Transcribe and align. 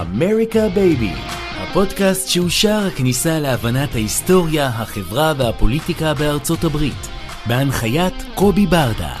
אמריקה 0.00 0.68
בייבי, 0.74 1.12
הפודקאסט 1.56 2.28
שהוא 2.28 2.48
שער 2.48 2.86
הכניסה 2.86 3.38
להבנת 3.38 3.94
ההיסטוריה, 3.94 4.66
החברה 4.66 5.32
והפוליטיקה 5.38 6.14
בארצות 6.14 6.64
הברית, 6.64 7.08
בהנחיית 7.46 8.14
קובי 8.34 8.66
ברדה. 8.66 9.16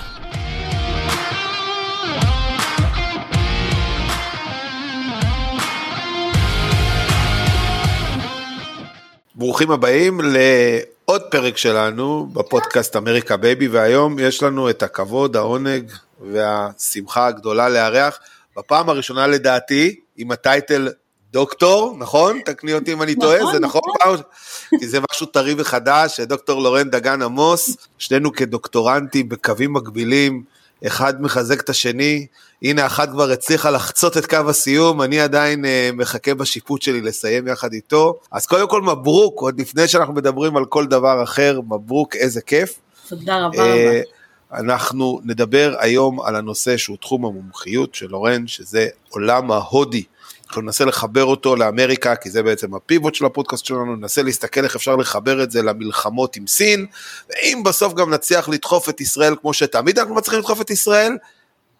ברוכים 9.34 9.70
הבאים 9.70 10.20
לעוד 10.20 11.22
פרק 11.30 11.56
שלנו 11.56 12.26
בפודקאסט 12.32 12.96
אמריקה 12.96 13.36
בייבי, 13.36 13.68
והיום 13.68 14.18
יש 14.18 14.42
לנו 14.42 14.70
את 14.70 14.82
הכבוד, 14.82 15.36
העונג 15.36 15.90
והשמחה 16.20 17.26
הגדולה 17.26 17.68
לארח, 17.68 18.18
בפעם 18.56 18.88
הראשונה 18.88 19.26
לדעתי, 19.26 20.05
עם 20.16 20.30
ה 20.30 20.40
title 20.40 20.88
דוקטור, 21.32 21.96
נכון? 21.98 22.40
תקני 22.44 22.74
אותי 22.74 22.92
אם 22.92 23.02
אני 23.02 23.14
טועה, 23.14 23.38
נכון, 23.38 23.52
זה 23.52 23.60
נכון? 23.60 23.80
נכון. 23.96 24.16
פעם? 24.16 24.78
כי 24.80 24.88
זה 24.88 24.98
משהו 25.12 25.26
טרי 25.26 25.54
וחדש, 25.58 26.20
דוקטור 26.20 26.62
לורן 26.62 26.90
דגן 26.90 27.22
עמוס, 27.22 27.76
שנינו 27.98 28.32
כדוקטורנטים 28.32 29.28
בקווים 29.28 29.72
מקבילים, 29.72 30.42
אחד 30.86 31.22
מחזק 31.22 31.60
את 31.60 31.68
השני, 31.68 32.26
הנה 32.62 32.86
אחת 32.86 33.10
כבר 33.10 33.30
הצליחה 33.30 33.70
לחצות 33.70 34.16
את 34.16 34.26
קו 34.26 34.38
הסיום, 34.48 35.02
אני 35.02 35.20
עדיין 35.20 35.64
uh, 35.64 35.68
מחכה 35.96 36.34
בשיפוט 36.34 36.82
שלי 36.82 37.00
לסיים 37.00 37.48
יחד 37.48 37.72
איתו. 37.72 38.18
אז 38.32 38.46
קודם 38.46 38.68
כל 38.68 38.82
מברוק, 38.82 39.40
עוד 39.40 39.60
לפני 39.60 39.88
שאנחנו 39.88 40.14
מדברים 40.14 40.56
על 40.56 40.64
כל 40.64 40.86
דבר 40.86 41.22
אחר, 41.22 41.60
מברוק, 41.68 42.16
איזה 42.16 42.40
כיף. 42.40 42.74
תודה 43.08 43.46
רבה 43.46 43.58
אה, 43.58 43.74
רבה. 43.74 44.15
אנחנו 44.56 45.20
נדבר 45.24 45.74
היום 45.78 46.20
על 46.20 46.36
הנושא 46.36 46.76
שהוא 46.76 46.96
תחום 46.96 47.24
המומחיות 47.24 47.94
של 47.94 48.06
לורן, 48.06 48.46
שזה 48.46 48.88
עולם 49.08 49.50
ההודי. 49.50 50.02
אנחנו 50.48 50.62
ננסה 50.62 50.84
לחבר 50.84 51.24
אותו 51.24 51.56
לאמריקה, 51.56 52.16
כי 52.16 52.30
זה 52.30 52.42
בעצם 52.42 52.74
הפיבוט 52.74 53.14
של 53.14 53.24
הפודקאסט 53.24 53.64
שלנו, 53.64 53.96
ננסה 53.96 54.22
להסתכל 54.22 54.64
איך 54.64 54.76
אפשר 54.76 54.96
לחבר 54.96 55.42
את 55.42 55.50
זה 55.50 55.62
למלחמות 55.62 56.36
עם 56.36 56.46
סין, 56.46 56.86
ואם 57.30 57.62
בסוף 57.64 57.94
גם 57.94 58.10
נצליח 58.14 58.48
לדחוף 58.48 58.88
את 58.88 59.00
ישראל 59.00 59.34
כמו 59.40 59.52
שתמיד 59.52 59.98
אנחנו 59.98 60.14
מצליחים 60.14 60.40
לדחוף 60.40 60.60
את 60.60 60.70
ישראל, 60.70 61.16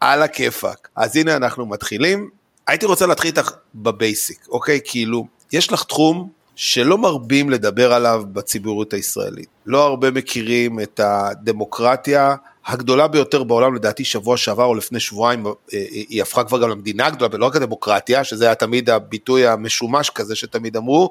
על 0.01 0.23
הכיפאק. 0.23 0.89
אז 0.97 1.17
הנה 1.17 1.37
אנחנו 1.37 1.67
מתחילים. 1.67 2.31
הייתי 2.67 2.87
רוצה 2.87 3.07
להתחיל 3.07 3.29
איתך 3.29 3.51
בבייסיק, 3.75 4.47
אוקיי? 4.49 4.81
כאילו, 4.85 5.27
יש 5.53 5.73
לך 5.73 5.85
תחום 5.85 6.29
שלא 6.57 6.99
מרבים 6.99 7.51
לדבר 7.51 7.93
עליו 7.93 8.23
בציבוריות 8.33 8.93
הישראלית. 8.93 9.49
לא 9.67 9.85
הרבה 9.85 10.11
מכירים 10.11 10.81
את 10.81 11.01
הדמוקרטיה 11.05 12.35
הגדולה 12.67 13.09
ביותר 13.09 13.43
בעולם, 13.43 13.75
לדעתי 13.75 14.05
שבוע 14.05 14.37
שעבר 14.37 14.65
או 14.65 14.75
לפני 14.75 15.01
שבועיים, 15.01 15.47
אה, 15.47 15.53
היא 15.91 16.23
הפכה 16.23 16.45
כבר 16.45 16.63
גם 16.63 16.69
למדינה 16.69 17.07
הגדולה, 17.07 17.35
ולא 17.35 17.47
רק 17.47 17.57
הדמוקרטיה, 17.57 18.25
שזה 18.25 18.45
היה 18.45 18.55
תמיד 18.55 18.91
הביטוי 18.91 19.47
המשומש 19.47 20.11
כזה 20.11 20.37
שתמיד 20.37 20.77
אמרו, 20.77 21.11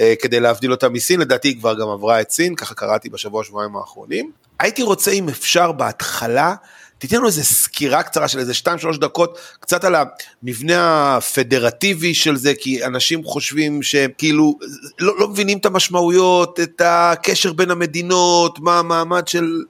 אה, 0.00 0.14
כדי 0.22 0.40
להבדיל 0.40 0.70
אותה 0.70 0.88
מסין, 0.88 1.20
לדעתי 1.20 1.48
היא 1.48 1.58
כבר 1.58 1.74
גם 1.74 1.88
עברה 1.88 2.20
את 2.20 2.30
סין, 2.30 2.54
ככה 2.54 2.74
קראתי 2.74 3.08
בשבוע 3.08 3.44
שבועיים 3.44 3.76
האחרונים. 3.76 4.30
הייתי 4.60 4.82
רוצה 4.82 5.10
אם 5.10 5.28
אפשר 5.28 5.72
בהתחלה, 5.72 6.54
תיתן 6.98 7.16
לנו 7.16 7.26
איזה 7.26 7.44
סקירה 7.44 8.02
קצרה 8.02 8.28
של 8.28 8.38
איזה 8.38 8.52
2-3 8.54 8.98
דקות, 9.00 9.38
קצת 9.60 9.84
על 9.84 9.94
המבנה 10.42 11.16
הפדרטיבי 11.16 12.14
של 12.14 12.36
זה, 12.36 12.52
כי 12.54 12.84
אנשים 12.84 13.24
חושבים 13.24 13.82
שכאילו 13.82 14.58
לא, 14.98 15.18
לא 15.18 15.28
מבינים 15.28 15.58
את 15.58 15.66
המשמעויות, 15.66 16.60
את 16.60 16.82
הקשר 16.84 17.52
בין 17.52 17.70
המדינות, 17.70 18.58
מה 18.60 18.78
המעמד 18.78 19.28
של... 19.28 19.62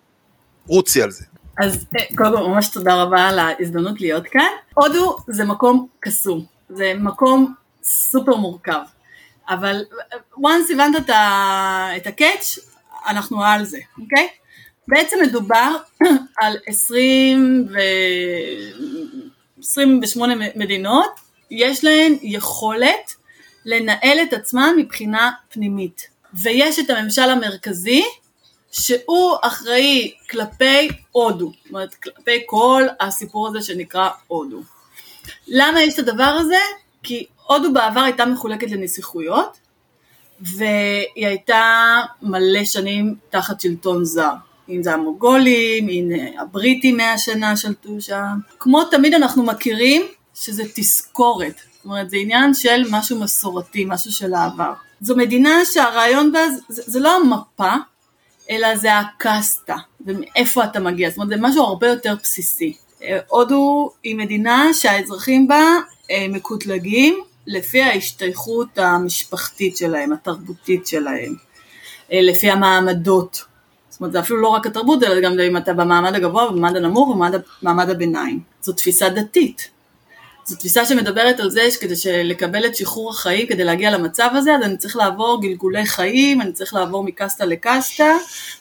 רוצי 0.67 1.03
על 1.03 1.11
זה. 1.11 1.25
אז 1.59 1.87
אה, 1.99 2.05
קודם 2.17 2.37
כל 2.37 2.47
ממש 2.47 2.69
תודה 2.69 2.95
רבה 3.03 3.29
על 3.29 3.39
ההזדמנות 3.39 4.01
להיות 4.01 4.25
כאן. 4.27 4.49
הודו 4.75 5.17
זה 5.29 5.45
מקום 5.45 5.89
קסום, 6.01 6.45
זה 6.69 6.93
מקום 6.99 7.55
סופר 7.83 8.37
מורכב, 8.37 8.81
אבל 9.49 9.85
אה, 10.13 10.19
once 10.37 10.73
הבנת 10.73 10.97
את 11.05 11.11
ה- 11.11 11.91
את 11.97 12.07
הקאץ', 12.07 12.59
אנחנו 13.07 13.45
על 13.45 13.65
זה, 13.65 13.79
אוקיי? 14.03 14.29
בעצם 14.89 15.17
מדובר 15.23 15.77
על 16.41 16.57
20 16.67 17.69
ו... 17.71 17.79
28 19.59 20.35
מדינות, 20.57 21.21
יש 21.51 21.85
להן 21.85 22.17
יכולת 22.23 23.15
לנהל 23.65 24.19
את 24.23 24.33
עצמן 24.33 24.75
מבחינה 24.79 25.31
פנימית. 25.49 26.07
ויש 26.35 26.79
את 26.79 26.91
הממשל 26.91 27.31
המרכזי, 27.31 28.05
שהוא 28.71 29.37
אחראי 29.43 30.13
כלפי 30.31 30.89
הודו, 31.13 31.53
זאת 31.63 31.71
אומרת 31.71 31.95
כלפי 31.95 32.43
כל 32.47 32.83
הסיפור 33.01 33.49
הזה 33.49 33.63
שנקרא 33.63 34.09
הודו. 34.27 34.61
למה 35.49 35.83
יש 35.83 35.95
את 35.95 35.99
הדבר 35.99 36.37
הזה? 36.41 36.59
כי 37.03 37.27
הודו 37.47 37.73
בעבר 37.73 38.01
הייתה 38.01 38.27
מחולקת 38.27 38.71
לנסיכויות, 38.71 39.59
והיא 40.41 41.27
הייתה 41.27 41.95
מלא 42.23 42.65
שנים 42.65 43.15
תחת 43.31 43.61
שלטון 43.61 44.05
זר. 44.05 44.33
אם 44.69 44.83
זה 44.83 44.95
המוגולים, 44.95 45.89
אם 45.89 46.11
הבריטים 46.39 46.97
מאה 46.97 47.19
שנה 47.19 47.57
שלטו 47.57 48.01
שם. 48.01 48.39
כמו 48.59 48.85
תמיד 48.85 49.15
אנחנו 49.15 49.43
מכירים 49.43 50.03
שזה 50.35 50.63
תזכורת, 50.75 51.55
זאת 51.77 51.85
אומרת 51.85 52.11
זה 52.11 52.17
עניין 52.17 52.55
של 52.55 52.83
משהו 52.91 53.21
מסורתי, 53.21 53.85
משהו 53.89 54.13
של 54.13 54.35
העבר. 54.35 54.73
זו 55.01 55.17
מדינה 55.17 55.65
שהרעיון 55.65 56.33
בה 56.33 56.41
זה, 56.69 56.83
זה 56.87 57.01
לא 57.01 57.17
המפה, 57.17 57.73
אלא 58.51 58.77
זה 58.77 58.99
הקסטה, 58.99 59.77
ומאיפה 60.07 60.65
אתה 60.65 60.81
מגיע, 60.81 61.09
זאת 61.09 61.17
אומרת 61.17 61.29
זה 61.29 61.37
משהו 61.39 61.63
הרבה 61.63 61.89
יותר 61.89 62.15
בסיסי. 62.23 62.77
אה, 63.03 63.19
הודו 63.29 63.91
היא 64.03 64.17
מדינה 64.17 64.69
שהאזרחים 64.73 65.49
בה 65.49 65.63
אה, 66.11 66.27
מקוטלגים 66.29 67.23
לפי 67.47 67.83
ההשתייכות 67.83 68.79
המשפחתית 68.79 69.77
שלהם, 69.77 70.13
התרבותית 70.13 70.87
שלהם, 70.87 71.35
אה, 72.13 72.21
לפי 72.23 72.51
המעמדות. 72.51 73.45
זאת 73.89 74.01
אומרת 74.01 74.13
זה 74.13 74.21
אפילו 74.21 74.41
לא 74.41 74.49
רק 74.49 74.67
התרבות, 74.67 75.03
אלא 75.03 75.21
גם 75.21 75.41
אם 75.41 75.57
אתה 75.57 75.73
במעמד 75.73 76.15
הגבוה, 76.15 76.51
במעמד 76.51 76.77
הנמוך, 76.77 77.17
במעמד 77.63 77.91
הביניים. 77.91 78.41
זו 78.63 78.73
תפיסה 78.73 79.09
דתית. 79.09 79.76
זו 80.47 80.57
תפיסה 80.57 80.85
שמדברת 80.85 81.41
על 81.41 81.51
זה 81.51 81.71
שכדי 81.71 81.95
לקבל 82.25 82.67
את 82.67 82.77
שחרור 82.77 83.11
החיים, 83.11 83.47
כדי 83.47 83.65
להגיע 83.65 83.91
למצב 83.91 84.31
הזה, 84.35 84.55
אז 84.55 84.63
אני 84.63 84.77
צריך 84.77 84.97
לעבור 84.97 85.43
גלגולי 85.43 85.87
חיים, 85.87 86.41
אני 86.41 86.53
צריך 86.53 86.75
לעבור 86.75 87.05
מקסטה 87.05 87.45
לקסטה, 87.45 88.13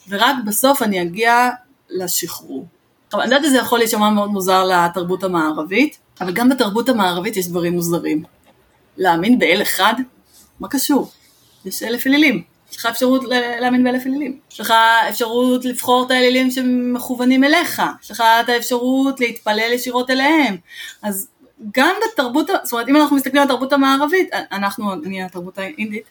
ורק 0.09 0.35
בסוף 0.45 0.81
אני 0.81 1.01
אגיע 1.01 1.49
לשחרור. 1.89 2.65
עכשיו, 3.07 3.21
אני 3.21 3.35
יודעת 3.35 3.45
שזה 3.49 3.57
יכול 3.57 3.79
להישמע 3.79 4.09
מאוד 4.09 4.29
מוזר 4.29 4.63
לתרבות 4.63 5.23
המערבית, 5.23 5.97
אבל 6.21 6.33
גם 6.33 6.49
בתרבות 6.49 6.89
המערבית 6.89 7.37
יש 7.37 7.47
דברים 7.47 7.73
מוזרים. 7.73 8.23
להאמין 8.97 9.39
באל 9.39 9.61
אחד? 9.61 9.93
מה 10.59 10.67
קשור? 10.67 11.11
יש 11.65 11.83
אלף 11.83 12.07
אלילים. 12.07 12.43
יש 12.71 12.77
לך 12.77 12.85
אפשרות 12.85 13.23
להאמין 13.61 13.83
באלף 13.83 14.07
אלילים. 14.07 14.39
יש 14.51 14.59
לך 14.59 14.73
אפשרות 15.09 15.65
לבחור 15.65 16.05
את 16.05 16.11
האלילים 16.11 16.51
שמכוונים 16.51 17.43
אליך. 17.43 17.81
יש 18.03 18.11
לך 18.11 18.23
את 18.43 18.49
האפשרות 18.49 19.19
להתפלל 19.19 19.71
ישירות 19.73 20.09
אליהם. 20.09 20.57
אז 21.03 21.27
גם 21.71 21.95
בתרבות, 22.13 22.47
זאת 22.63 22.73
אומרת 22.73 22.87
אם 22.87 22.95
אנחנו 22.95 23.15
מסתכלים 23.15 23.41
על 23.41 23.47
התרבות 23.47 23.73
המערבית, 23.73 24.29
אנחנו, 24.51 24.93
אני 24.93 25.23
התרבות 25.23 25.57
האינדית, 25.57 26.03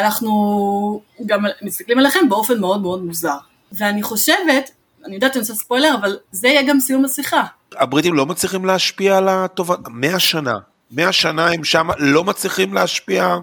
אנחנו 0.00 1.00
גם 1.26 1.44
מסתכלים 1.62 1.98
עליכם 1.98 2.28
באופן 2.28 2.60
מאוד 2.60 2.82
מאוד 2.82 3.04
מוזר. 3.04 3.36
ואני 3.72 4.02
חושבת, 4.02 4.70
אני 5.04 5.14
יודעת 5.14 5.32
שאני 5.32 5.40
עושה 5.40 5.54
ספוילר, 5.54 5.94
אבל 6.00 6.18
זה 6.32 6.48
יהיה 6.48 6.62
גם 6.62 6.80
סיום 6.80 7.04
השיחה. 7.04 7.44
הבריטים 7.76 8.14
לא 8.14 8.26
מצליחים 8.26 8.64
להשפיע 8.64 9.16
על 9.16 9.28
הטובה, 9.28 9.74
מאה 9.88 10.18
שנה, 10.18 10.58
מאה 10.90 11.12
שנה 11.12 11.46
הם 11.52 11.64
שם 11.64 11.88
לא 11.98 12.24
מצליחים 12.24 12.74
להשפיע 12.74 13.36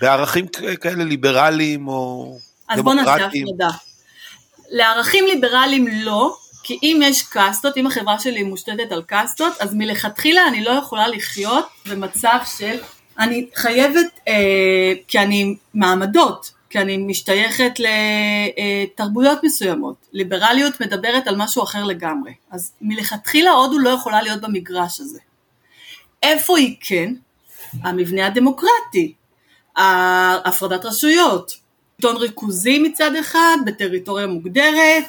בערכים 0.00 0.46
כאלה 0.80 1.04
ליברליים 1.04 1.88
או 1.88 2.34
אז 2.68 2.80
בוא 2.80 2.94
נעשה 2.94 3.10
דמוקרטיים. 3.10 3.46
הפרדה. 3.48 3.70
לערכים 4.70 5.26
ליברליים 5.26 5.86
לא, 5.88 6.36
כי 6.62 6.78
אם 6.82 7.00
יש 7.04 7.22
קאסטות, 7.22 7.76
אם 7.76 7.86
החברה 7.86 8.18
שלי 8.18 8.42
מושתתת 8.42 8.92
על 8.92 9.02
קאסטות, 9.02 9.52
אז 9.60 9.74
מלכתחילה 9.74 10.46
אני 10.48 10.64
לא 10.64 10.70
יכולה 10.70 11.08
לחיות 11.08 11.66
במצב 11.88 12.38
של, 12.58 12.78
אני 13.18 13.46
חייבת, 13.54 14.20
אה, 14.28 14.92
כי 15.08 15.18
אני 15.18 15.56
מעמדות, 15.74 16.52
כי 16.70 16.78
אני 16.78 16.96
משתייכת 16.96 17.72
לתרבויות 17.78 19.44
מסוימות. 19.44 19.96
ליברליות 20.12 20.80
מדברת 20.80 21.26
על 21.26 21.36
משהו 21.36 21.62
אחר 21.62 21.84
לגמרי. 21.84 22.32
אז 22.50 22.72
מלכתחילה 22.80 23.50
הודו 23.50 23.78
לא 23.78 23.90
יכולה 23.90 24.22
להיות 24.22 24.40
במגרש 24.40 25.00
הזה. 25.00 25.18
איפה 26.22 26.58
היא 26.58 26.76
כן? 26.80 27.14
המבנה 27.82 28.26
הדמוקרטי, 28.26 29.14
הפרדת 29.76 30.84
רשויות, 30.84 31.52
שלטון 31.96 32.16
ריכוזי 32.16 32.78
מצד 32.78 33.16
אחד, 33.16 33.56
בטריטוריה 33.66 34.26
מוגדרת, 34.26 35.04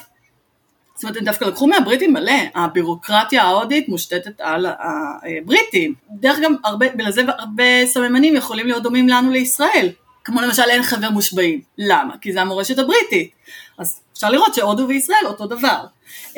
זאת 0.94 1.04
אומרת, 1.04 1.16
הם 1.16 1.24
דווקא 1.24 1.44
לקחו 1.44 1.66
מהבריטים 1.66 2.12
מלא, 2.12 2.32
הבירוקרטיה 2.54 3.42
ההודית 3.42 3.88
מושתתת 3.88 4.40
על 4.40 4.66
הבריטים. 4.66 5.94
דרך 6.10 6.38
אגב, 6.38 6.78
בגלל 6.78 7.10
זה 7.10 7.22
הרבה 7.38 7.86
סממנים 7.86 8.36
יכולים 8.36 8.66
להיות 8.66 8.82
דומים 8.82 9.08
לנו 9.08 9.30
לישראל, 9.30 9.88
כמו 10.24 10.40
למשל 10.40 10.62
אין 10.70 10.82
חבר 10.82 11.10
מושבעים. 11.10 11.60
למה? 11.78 12.18
כי 12.20 12.32
זה 12.32 12.40
המורשת 12.40 12.78
הבריטית. 12.78 13.30
אז 13.78 14.00
אפשר 14.12 14.30
לראות 14.30 14.54
שהודו 14.54 14.88
וישראל 14.88 15.26
אותו 15.26 15.46
דבר. 15.46 15.84
Uh, 16.32 16.36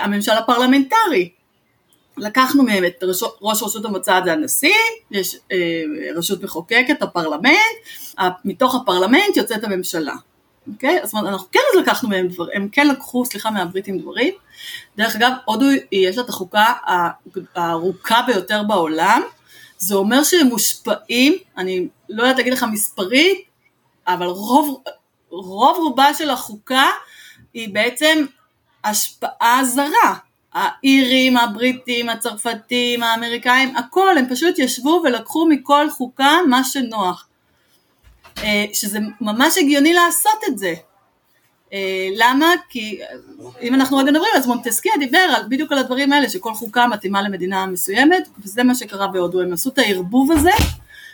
הממשל 0.00 0.32
הפרלמנטרי, 0.32 1.30
לקחנו 2.16 2.62
מהם 2.62 2.84
את 2.84 3.04
ראש, 3.04 3.22
ראש 3.42 3.62
רשות 3.62 3.84
המוצא 3.84 4.20
זה 4.24 4.32
הנשיא, 4.32 4.74
יש 5.10 5.34
uh, 5.34 5.54
רשות 6.16 6.42
מחוקקת, 6.42 7.02
הפרלמנט, 7.02 7.54
מתוך 8.44 8.74
הפרלמנט 8.74 9.36
יוצאת 9.36 9.64
הממשלה. 9.64 10.14
אוקיי? 10.72 11.00
זאת 11.04 11.14
אומרת, 11.14 11.32
אנחנו 11.32 11.46
כן 11.52 11.80
לקחנו 11.80 12.08
מהם 12.08 12.28
דברים, 12.28 12.62
הם 12.62 12.68
כן 12.68 12.88
לקחו, 12.88 13.24
סליחה, 13.24 13.50
מהבריטים 13.50 13.98
דברים. 13.98 14.34
דרך 14.96 15.16
אגב, 15.16 15.32
הודו 15.44 15.66
יש 15.92 16.16
לה 16.16 16.22
את 16.22 16.28
החוקה 16.28 16.72
הארוכה 17.54 18.22
ביותר 18.26 18.62
בעולם, 18.62 19.22
זה 19.78 19.94
אומר 19.94 20.24
שהם 20.24 20.46
מושפעים, 20.46 21.34
אני 21.56 21.88
לא 22.08 22.22
יודעת 22.22 22.36
להגיד 22.36 22.52
לך 22.52 22.66
מספרית, 22.72 23.38
אבל 24.06 24.26
רוב, 24.26 24.82
רוב 25.30 25.76
רובה 25.76 26.14
של 26.14 26.30
החוקה 26.30 26.86
היא 27.54 27.74
בעצם 27.74 28.26
השפעה 28.84 29.64
זרה. 29.64 30.14
האירים, 30.54 31.36
הבריטים, 31.36 32.08
הצרפתים, 32.08 33.02
האמריקאים, 33.02 33.76
הכל, 33.76 34.18
הם 34.18 34.28
פשוט 34.30 34.58
ישבו 34.58 35.02
ולקחו 35.04 35.46
מכל 35.48 35.90
חוקה 35.90 36.38
מה 36.48 36.64
שנוח. 36.64 37.28
אה, 38.38 38.64
שזה 38.72 38.98
ממש 39.20 39.58
הגיוני 39.58 39.94
לעשות 39.94 40.40
את 40.48 40.58
זה. 40.58 40.74
אה, 41.72 42.08
למה? 42.16 42.46
כי 42.68 42.98
אם 43.62 43.74
אנחנו 43.74 43.96
רגע 43.96 44.10
מדברים, 44.10 44.30
אז 44.36 44.46
מונטסקיה 44.46 44.92
דיבר 44.98 45.18
על, 45.18 45.42
בדיוק 45.48 45.72
על 45.72 45.78
הדברים 45.78 46.12
האלה, 46.12 46.28
שכל 46.28 46.54
חוקה 46.54 46.86
מתאימה 46.86 47.22
למדינה 47.22 47.66
מסוימת, 47.66 48.28
וזה 48.38 48.62
מה 48.62 48.74
שקרה 48.74 49.06
בהודו, 49.06 49.40
הם 49.40 49.52
עשו 49.52 49.70
את 49.70 49.78
הערבוב 49.78 50.32
הזה 50.32 50.50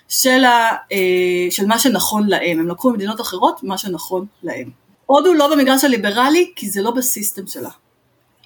של, 0.09 0.45
ה, 0.45 0.77
אה, 0.93 1.51
של 1.51 1.67
מה 1.67 1.79
שנכון 1.79 2.29
להם, 2.29 2.61
הם 2.61 2.69
לקחו 2.69 2.91
ממדינות 2.91 3.21
אחרות 3.21 3.63
מה 3.63 3.79
שנכון 3.79 4.27
להם. 4.43 4.71
הודו 5.07 5.35
לא 5.35 5.55
במגרש 5.55 5.85
הליברלי, 5.85 6.53
כי 6.57 6.71
זה 6.71 6.83
לא 6.83 6.91
בסיסטם 6.91 7.47
שלה. 7.47 7.71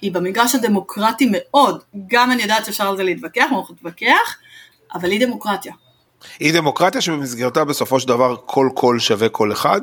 היא 0.01 0.11
במגרש 0.11 0.55
הדמוקרטי 0.55 1.29
מאוד, 1.31 1.81
גם 2.07 2.31
אני 2.31 2.41
יודעת 2.41 2.65
שאפשר 2.65 2.87
על 2.87 2.97
זה 2.97 3.03
להתווכח, 3.03 3.45
אנחנו 3.51 3.73
נתווכח, 3.73 4.37
אבל 4.93 5.11
היא 5.11 5.25
דמוקרטיה. 5.25 5.73
היא 6.39 6.53
דמוקרטיה 6.53 7.01
שבמסגרתה 7.01 7.65
בסופו 7.65 7.99
של 7.99 8.07
דבר 8.07 8.35
כל 8.45 8.69
קול 8.73 8.99
שווה 8.99 9.29
כל 9.29 9.51
אחד, 9.51 9.81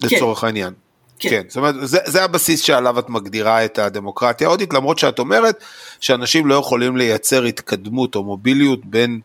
כן. 0.00 0.16
לצורך 0.16 0.44
העניין. 0.44 0.72
כן. 1.18 1.30
כן, 1.30 1.42
זאת 1.48 1.56
אומרת, 1.56 1.74
זה, 1.82 1.98
זה 2.04 2.24
הבסיס 2.24 2.60
שעליו 2.60 2.98
את 2.98 3.08
מגדירה 3.08 3.64
את 3.64 3.78
הדמוקרטיה 3.78 4.46
ההודית, 4.46 4.72
למרות 4.72 4.98
שאת 4.98 5.18
אומרת 5.18 5.64
שאנשים 6.00 6.46
לא 6.46 6.54
יכולים 6.54 6.96
לייצר 6.96 7.44
התקדמות 7.44 8.14
או 8.14 8.24
מוביליות 8.24 8.84
בין 8.84 9.20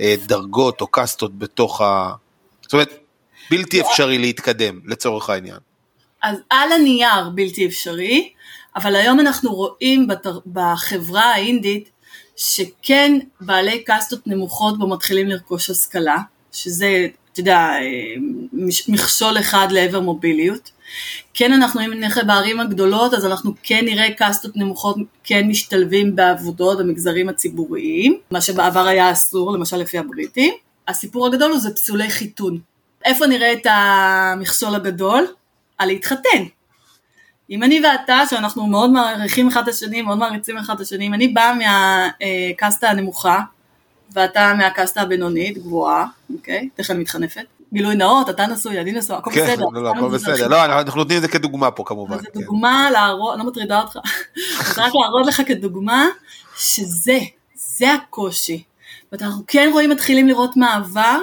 אה, 0.00 0.14
דרגות 0.26 0.80
או 0.80 0.86
קאסטות 0.86 1.38
בתוך 1.38 1.80
ה... 1.80 2.12
זאת 2.62 2.72
אומרת, 2.72 2.98
בלתי 3.50 3.80
אפשרי 3.80 4.18
להתקדם, 4.18 4.80
לצורך 4.84 5.30
העניין. 5.30 5.58
אז 6.22 6.36
על 6.50 6.72
הנייר 6.72 7.30
בלתי 7.34 7.66
אפשרי, 7.66 8.32
אבל 8.76 8.96
היום 8.96 9.20
אנחנו 9.20 9.54
רואים 9.54 10.06
בתר... 10.06 10.38
בחברה 10.46 11.24
האינדית 11.24 11.90
שכן 12.36 13.18
בעלי 13.40 13.84
קאסטות 13.84 14.26
נמוכות 14.26 14.78
בו 14.78 14.86
מתחילים 14.86 15.28
לרכוש 15.28 15.70
השכלה, 15.70 16.18
שזה, 16.52 17.06
אתה 17.32 17.40
יודע, 17.40 17.70
מכשול 18.88 19.38
אחד 19.38 19.66
לעבר 19.70 20.00
מוביליות. 20.00 20.70
כן 21.34 21.52
אנחנו, 21.52 21.80
אם 21.80 21.92
נלך 21.92 22.20
בערים 22.26 22.60
הגדולות, 22.60 23.14
אז 23.14 23.26
אנחנו 23.26 23.52
כן 23.62 23.84
נראה 23.84 24.12
קאסטות 24.12 24.56
נמוכות 24.56 24.96
כן 25.24 25.48
משתלבים 25.48 26.16
בעבודות 26.16 26.78
במגזרים 26.78 27.28
הציבוריים, 27.28 28.18
מה 28.30 28.40
שבעבר 28.40 28.86
היה 28.86 29.12
אסור, 29.12 29.52
למשל 29.52 29.76
לפי 29.76 29.98
הבריטים. 29.98 30.54
הסיפור 30.88 31.26
הגדול 31.26 31.50
הוא 31.50 31.60
זה 31.60 31.74
פסולי 31.74 32.10
חיתון. 32.10 32.58
איפה 33.04 33.26
נראה 33.26 33.52
את 33.52 33.66
המכשול 33.70 34.74
הגדול? 34.74 35.26
על 35.78 35.88
להתחתן. 35.88 36.42
אם 37.52 37.62
אני 37.62 37.80
ואתה, 37.84 38.22
שאנחנו 38.30 38.66
מאוד 38.66 38.90
מעריכים 38.90 39.48
אחד 39.48 39.62
את 39.62 39.68
השני, 39.68 40.02
מאוד 40.02 40.18
מעריצים 40.18 40.58
אחד 40.58 40.74
את 40.74 40.80
השני, 40.80 41.06
אם 41.06 41.14
אני 41.14 41.28
באה 41.28 41.54
מהקסטה 41.54 42.90
הנמוכה, 42.90 43.40
ואתה 44.12 44.54
מהקסטה 44.58 45.00
הבינונית, 45.00 45.58
גבוהה, 45.58 46.06
אוקיי? 46.34 46.68
תכף 46.74 46.90
אני 46.90 46.98
מתחנפת. 46.98 47.44
גילוי 47.72 47.94
נאות, 47.94 48.30
אתה 48.30 48.46
נשוי, 48.46 48.80
אני 48.80 48.92
נשוי, 48.92 49.16
הכל 49.16 49.30
כן, 49.34 49.44
בסדר. 49.44 49.64
לא, 49.72 49.82
לא, 49.82 49.90
הכל 49.90 50.08
בסדר. 50.08 50.48
לא, 50.48 50.64
אנחנו 50.64 50.98
נותנים 50.98 51.16
את 51.16 51.22
זה 51.22 51.28
כדוגמה 51.28 51.70
פה 51.70 51.82
כמובן. 51.86 52.18
זה 52.18 52.26
כן. 52.34 52.40
דוגמה 52.40 52.90
להראות, 52.90 53.34
אני 53.34 53.44
לא 53.44 53.50
מטרידה 53.50 53.80
אותך, 53.80 53.96
רק 54.78 54.92
להראות 54.94 55.26
לך 55.26 55.42
כדוגמה, 55.46 56.06
שזה, 56.56 57.18
זה 57.54 57.92
הקושי. 57.92 58.62
ואנחנו 59.12 59.42
כן 59.46 59.68
רואים, 59.72 59.90
מתחילים 59.90 60.28
לראות 60.28 60.56
מעבר, 60.56 61.18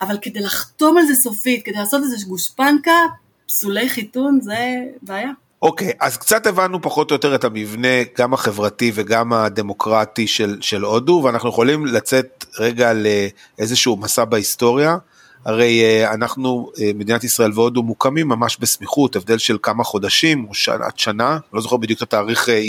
אבל 0.00 0.18
כדי 0.22 0.40
לחתום 0.40 0.98
על 0.98 1.04
זה 1.06 1.14
סופית, 1.14 1.64
כדי 1.64 1.78
לעשות 1.78 2.02
איזה 2.02 2.26
גושפנקה, 2.26 2.98
פסולי 3.46 3.88
חיתון 3.88 4.40
זה 4.40 4.82
בעיה. 5.02 5.30
אוקיי, 5.62 5.92
אז 6.00 6.16
קצת 6.16 6.46
הבנו 6.46 6.82
פחות 6.82 7.10
או 7.10 7.14
יותר 7.14 7.34
את 7.34 7.44
המבנה, 7.44 7.88
גם 8.18 8.34
החברתי 8.34 8.92
וגם 8.94 9.32
הדמוקרטי 9.32 10.26
של, 10.26 10.58
של 10.60 10.82
הודו, 10.82 11.22
ואנחנו 11.24 11.48
יכולים 11.48 11.86
לצאת 11.86 12.44
רגע 12.58 12.92
לאיזשהו 12.92 13.96
מסע 13.96 14.24
בהיסטוריה. 14.24 14.96
הרי 15.44 15.82
אה, 15.82 16.14
אנחנו, 16.14 16.70
אה, 16.80 16.90
מדינת 16.94 17.24
ישראל 17.24 17.52
והודו 17.54 17.82
מוקמים 17.82 18.28
ממש 18.28 18.56
בסמיכות, 18.60 19.16
הבדל 19.16 19.38
של 19.38 19.56
כמה 19.62 19.84
חודשים, 19.84 20.46
או 20.48 20.54
שנה, 20.54 20.86
עד 20.86 20.98
שנה, 20.98 21.38
לא 21.52 21.60
זוכר 21.60 21.76
בדיוק 21.76 21.98
את 21.98 22.02
התאריך 22.02 22.48
אה, 22.48 22.60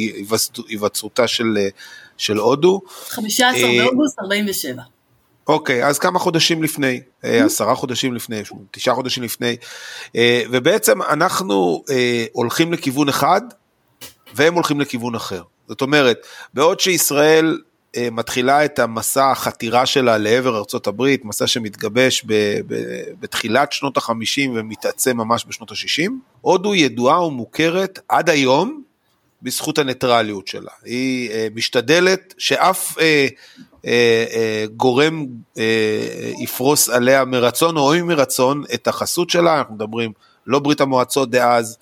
היווצרותה 0.68 1.28
של, 1.28 1.58
של 2.18 2.38
הודו. 2.38 2.82
15 3.10 3.62
באוגוסט 3.78 4.20
47. 4.20 4.82
אוקיי, 5.48 5.86
אז 5.86 6.00
כמה 6.00 6.20
חודשים 6.20 6.64
לפני, 6.64 7.02
אה, 7.26 7.46
עשרה 7.46 7.76
חודשים 7.76 8.14
לפני, 8.14 8.42
תשעה 8.72 8.96
חודשים 8.96 9.24
לפני, 9.24 9.56
אה, 10.16 10.44
ובעצם 10.52 11.02
אנחנו 11.02 11.84
אה, 11.90 12.26
הולכים 12.32 12.74
לכיוון 12.74 13.10
אחד, 13.10 13.42
והם 14.36 14.54
הולכים 14.54 14.82
לכיוון 14.82 15.16
אחר. 15.16 15.42
זאת 15.68 15.82
אומרת, 15.82 16.28
בעוד 16.54 16.80
שישראל 16.80 17.60
מתחילה 18.12 18.65
את 18.65 18.80
המסע 18.80 19.32
החתירה 19.32 19.86
שלה 19.86 20.18
לעבר 20.18 20.58
ארצות 20.58 20.88
הברית, 20.88 21.25
מסע 21.25 21.48
שמתגבש 21.48 22.24
ב, 22.25 22.34
ב, 22.68 22.75
בתחילת 23.20 23.72
שנות 23.72 23.98
החמישים 23.98 24.51
ומתעצם 24.56 25.18
ממש 25.18 25.46
בשנות 25.48 25.72
השישים, 25.72 26.22
הודו 26.42 26.75
ידועה 26.75 27.24
ומוכרת 27.25 28.00
עד 28.10 28.30
היום 28.30 28.84
בזכות 29.42 29.77
הניטרליות 29.77 30.48
שלה. 30.48 30.72
היא 30.86 31.30
משתדלת 31.56 32.34
שאף 32.38 32.98
גורם 34.76 35.26
אה, 35.58 36.32
יפרוס 36.40 36.90
עליה 36.90 37.26
מרצון 37.26 37.78
או 37.78 37.94
אם 37.96 38.08
מרצון 38.08 38.64
את 38.74 38.88
החסות 38.88 39.30
שלה, 39.30 39.58
אנחנו 39.58 39.76
מדברים 39.76 40.12
לא 40.48 40.60
ברית 40.60 40.82
המועצות 40.82 41.32
דאז, 41.32 41.78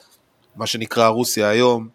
מה 0.55 0.67
שנקרא 0.67 1.07
רוסיה 1.07 1.49
היום, 1.49 1.87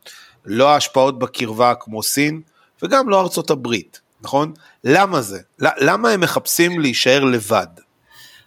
לא 0.44 0.68
ההשפעות 0.68 1.18
בקרבה 1.18 1.74
כמו 1.80 2.02
סין, 2.02 2.40
וגם 2.82 3.08
לא 3.08 3.20
ארצות 3.20 3.50
הברית, 3.50 4.00
נכון? 4.22 4.52
למה 4.84 5.20
זה? 5.20 5.40
למה 5.58 6.10
הם 6.10 6.20
מחפשים 6.20 6.80
להישאר 6.80 7.24
לבד? 7.24 7.66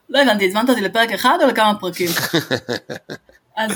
לא 0.09 0.21
הבנתי, 0.21 0.47
הזמנת 0.47 0.69
אותי 0.69 0.81
לפרק 0.81 1.11
אחד 1.11 1.37
או 1.43 1.47
לכמה 1.47 1.73
פרקים? 1.79 2.09
אז 3.57 3.71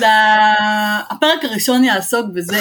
הפרק 1.09 1.43
הראשון 1.45 1.83
יעסוק 1.83 2.25
בזה 2.33 2.59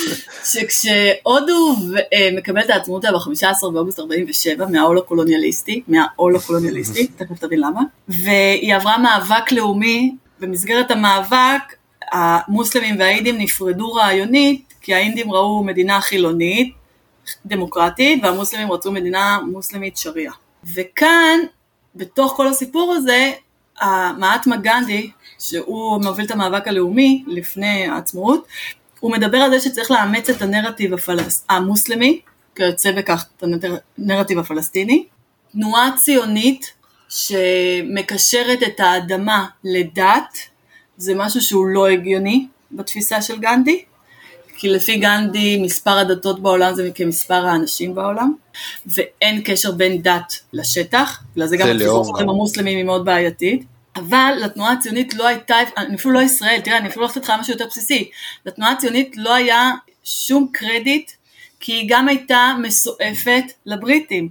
שכשהודו 0.52 1.76
אה, 2.12 2.28
מקבלת 2.36 2.64
את 2.64 2.70
העצמאות 2.70 3.02
שלה 3.02 3.12
ב-15 3.12 3.70
באוגוסט 3.72 3.98
47 3.98 4.66
מהעול 4.66 4.98
הקולוניאליסטי, 4.98 5.82
מהעול 5.88 6.36
הקולוניאליסטי, 6.36 7.06
תכף 7.16 7.38
תבין 7.38 7.60
למה, 7.60 7.80
והיא 8.08 8.74
עברה 8.74 8.98
מאבק 8.98 9.52
לאומי, 9.52 10.14
במסגרת 10.40 10.90
המאבק 10.90 11.74
המוסלמים 12.12 12.98
והאינדים 12.98 13.38
נפרדו 13.38 13.92
רעיונית, 13.92 14.74
כי 14.80 14.94
האינדים 14.94 15.32
ראו 15.32 15.64
מדינה 15.64 16.00
חילונית, 16.00 16.74
דמוקרטית, 17.46 18.24
והמוסלמים 18.24 18.72
רצו 18.72 18.92
מדינה 18.92 19.38
מוסלמית 19.52 19.96
שריעה. 19.96 20.34
וכאן, 20.74 21.38
בתוך 21.94 22.32
כל 22.32 22.48
הסיפור 22.48 22.94
הזה, 22.96 23.32
המעטמה 23.80 24.56
גנדי, 24.56 25.10
שהוא 25.38 26.02
מוביל 26.02 26.26
את 26.26 26.30
המאבק 26.30 26.68
הלאומי 26.68 27.24
לפני 27.26 27.88
העצמאות, 27.88 28.46
הוא 29.00 29.12
מדבר 29.12 29.38
על 29.38 29.50
זה 29.50 29.60
שצריך 29.60 29.90
לאמץ 29.90 30.30
את 30.30 30.42
הנרטיב 30.42 30.94
הפלס... 30.94 31.44
המוסלמי, 31.48 32.20
כיוצא 32.54 32.92
בכך 32.92 33.26
את 33.36 33.44
הנרטיב 33.98 34.38
הפלסטיני, 34.38 35.04
תנועה 35.52 35.90
ציונית 35.96 36.72
שמקשרת 37.08 38.62
את 38.62 38.80
האדמה 38.80 39.46
לדת 39.64 40.38
זה 40.96 41.14
משהו 41.14 41.40
שהוא 41.40 41.66
לא 41.66 41.88
הגיוני 41.88 42.46
בתפיסה 42.72 43.22
של 43.22 43.38
גנדי, 43.38 43.84
כי 44.56 44.68
לפי 44.68 44.96
גנדי 44.96 45.62
מספר 45.62 45.98
הדתות 45.98 46.42
בעולם 46.42 46.74
זה 46.74 46.90
כמספר 46.94 47.46
האנשים 47.46 47.94
בעולם, 47.94 48.32
ואין 48.86 49.42
קשר 49.44 49.72
בין 49.72 50.02
דת 50.02 50.32
לשטח, 50.52 51.22
בגלל 51.32 51.46
זה 51.46 51.56
גם 51.56 51.68
התפיסה 51.68 52.04
שלהם 52.04 52.28
המוסלמים 52.28 52.76
היא 52.76 52.84
מאוד 52.84 53.04
בעייתית. 53.04 53.77
אבל 53.98 54.34
לתנועה 54.40 54.72
הציונית 54.72 55.14
לא 55.14 55.26
הייתה, 55.26 55.56
אני 55.76 55.96
אפילו 55.96 56.14
לא 56.14 56.20
ישראל, 56.20 56.60
תראה, 56.64 56.78
אני 56.78 56.88
אפילו 56.88 57.02
לא 57.02 57.06
הולכת 57.06 57.24
לך 57.24 57.32
משהו 57.40 57.52
יותר 57.52 57.66
בסיסי, 57.66 58.10
לתנועה 58.46 58.72
הציונית 58.72 59.16
לא 59.16 59.34
היה 59.34 59.70
שום 60.04 60.48
קרדיט, 60.52 61.10
כי 61.60 61.72
היא 61.72 61.86
גם 61.88 62.08
הייתה 62.08 62.54
מסועפת 62.62 63.44
לבריטים, 63.66 64.28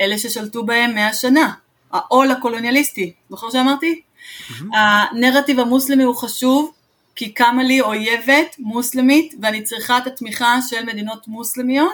אלה 0.00 0.18
ששלטו 0.18 0.64
בהם 0.64 0.94
מאה 0.94 1.12
שנה, 1.12 1.52
העול 1.92 2.30
הקולוניאליסטי, 2.30 3.12
זוכר 3.30 3.50
שאמרתי? 3.50 4.00
Mm-hmm. 4.00 4.76
הנרטיב 4.76 5.60
המוסלמי 5.60 6.02
הוא 6.02 6.16
חשוב, 6.16 6.72
כי 7.16 7.32
קמה 7.34 7.62
לי 7.62 7.80
אויבת 7.80 8.56
מוסלמית 8.58 9.34
ואני 9.42 9.62
צריכה 9.62 9.98
את 9.98 10.06
התמיכה 10.06 10.58
של 10.68 10.84
מדינות 10.84 11.28
מוסלמיות 11.28 11.92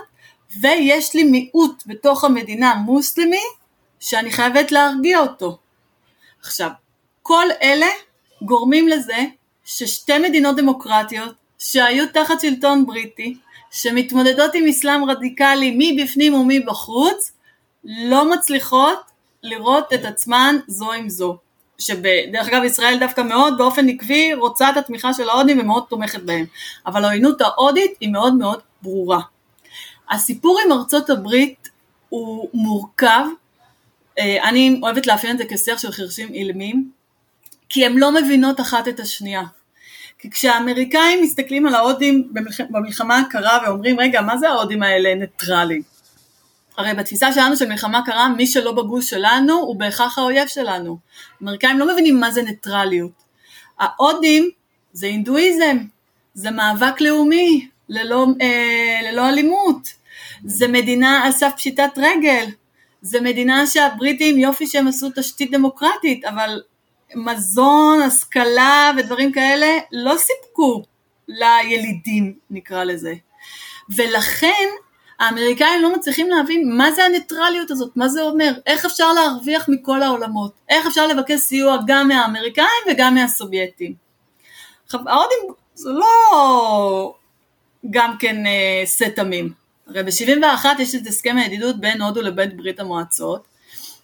ויש 0.60 1.14
לי 1.14 1.24
מיעוט 1.24 1.82
בתוך 1.86 2.24
המדינה 2.24 2.74
מוסלמי 2.74 3.42
שאני 4.00 4.32
חייבת 4.32 4.72
להרגיע 4.72 5.18
אותו. 5.18 5.58
עכשיו, 6.40 6.70
כל 7.26 7.46
אלה 7.62 7.86
גורמים 8.42 8.88
לזה 8.88 9.24
ששתי 9.64 10.18
מדינות 10.18 10.56
דמוקרטיות 10.56 11.34
שהיו 11.58 12.04
תחת 12.12 12.40
שלטון 12.40 12.86
בריטי, 12.86 13.36
שמתמודדות 13.70 14.50
עם 14.54 14.66
אסלאם 14.66 15.10
רדיקלי 15.10 15.74
מבפנים 15.78 16.34
ומבחוץ, 16.34 17.32
לא 17.84 18.30
מצליחות 18.30 18.98
לראות 19.42 19.92
את 19.92 20.04
עצמן 20.04 20.56
זו 20.66 20.92
עם 20.92 21.08
זו. 21.08 21.36
שבדרך 21.78 22.48
אגב 22.48 22.64
ישראל 22.64 22.98
דווקא 23.00 23.20
מאוד 23.20 23.58
באופן 23.58 23.88
עקבי 23.88 24.34
רוצה 24.34 24.70
את 24.70 24.76
התמיכה 24.76 25.14
של 25.14 25.28
ההודים 25.28 25.58
ומאוד 25.60 25.84
תומכת 25.88 26.22
בהם, 26.22 26.44
אבל 26.86 27.04
העוינות 27.04 27.40
ההודית 27.40 27.90
היא 28.00 28.12
מאוד 28.12 28.34
מאוד 28.34 28.60
ברורה. 28.82 29.20
הסיפור 30.10 30.60
עם 30.64 30.72
ארצות 30.72 31.10
הברית 31.10 31.68
הוא 32.08 32.48
מורכב, 32.54 33.24
אה, 34.18 34.48
אני 34.48 34.80
אוהבת 34.82 35.06
לאפיין 35.06 35.32
את 35.32 35.38
זה 35.38 35.44
כשיח 35.48 35.78
של 35.78 35.92
חרשים 35.92 36.34
אילמים, 36.34 36.95
כי 37.68 37.86
הם 37.86 37.98
לא 37.98 38.12
מבינות 38.12 38.60
אחת 38.60 38.88
את 38.88 39.00
השנייה. 39.00 39.42
כי 40.18 40.30
כשהאמריקאים 40.30 41.22
מסתכלים 41.22 41.66
על 41.66 41.74
ההודים 41.74 42.32
במלחמה 42.70 43.18
הקרה 43.18 43.58
ואומרים 43.66 44.00
רגע 44.00 44.20
מה 44.20 44.38
זה 44.38 44.48
ההודים 44.48 44.82
האלה 44.82 45.14
ניטרלים 45.14 45.82
הרי 46.76 46.94
בתפיסה 46.94 47.32
שלנו 47.32 47.56
של 47.56 47.68
מלחמה 47.68 48.02
קרה, 48.06 48.28
מי 48.28 48.46
שלא 48.46 48.72
בגוש 48.72 49.10
שלנו 49.10 49.54
הוא 49.54 49.76
בהכרח 49.76 50.18
האויב 50.18 50.48
שלנו. 50.48 50.98
אמריקאים 51.42 51.78
לא 51.78 51.92
מבינים 51.92 52.20
מה 52.20 52.30
זה 52.30 52.42
ניטרליות. 52.42 53.22
ההודים 53.78 54.50
זה 54.92 55.06
הינדואיזם, 55.06 55.76
זה 56.34 56.50
מאבק 56.50 57.00
לאומי, 57.00 57.68
ללא, 57.88 58.26
אה, 58.40 59.00
ללא 59.10 59.28
אלימות, 59.28 59.88
זה 60.44 60.68
מדינה 60.68 61.24
על 61.24 61.32
סף 61.32 61.52
פשיטת 61.56 61.90
רגל, 61.96 62.46
זה 63.02 63.20
מדינה 63.20 63.66
שהבריטים 63.66 64.38
יופי 64.38 64.66
שהם 64.66 64.88
עשו 64.88 65.08
תשתית 65.16 65.50
דמוקרטית, 65.50 66.24
אבל 66.24 66.60
מזון, 67.14 68.02
השכלה 68.02 68.90
ודברים 68.98 69.32
כאלה 69.32 69.66
לא 69.92 70.14
סיפקו 70.16 70.82
לילידים 71.28 72.34
נקרא 72.50 72.84
לזה. 72.84 73.14
ולכן 73.96 74.68
האמריקאים 75.18 75.82
לא 75.82 75.96
מצליחים 75.96 76.30
להבין 76.30 76.76
מה 76.76 76.92
זה 76.92 77.04
הניטרליות 77.04 77.70
הזאת, 77.70 77.96
מה 77.96 78.08
זה 78.08 78.22
אומר, 78.22 78.52
איך 78.66 78.84
אפשר 78.84 79.12
להרוויח 79.12 79.68
מכל 79.68 80.02
העולמות, 80.02 80.52
איך 80.68 80.86
אפשר 80.86 81.06
לבקש 81.06 81.40
סיוע 81.40 81.76
גם 81.86 82.08
מהאמריקאים 82.08 82.82
וגם 82.90 83.14
מהסובייטים. 83.14 83.94
ההודים 84.92 85.38
זה 85.74 85.90
לא 85.90 87.14
גם 87.90 88.16
כן 88.18 88.46
אה, 88.46 88.82
סט 88.84 89.18
הרי 89.88 90.02
ב-71 90.02 90.66
יש 90.78 90.94
את 90.94 91.06
הסכם 91.06 91.36
הידידות 91.36 91.80
בין 91.80 92.02
הודו 92.02 92.22
לבין 92.22 92.56
ברית 92.56 92.80
המועצות, 92.80 93.46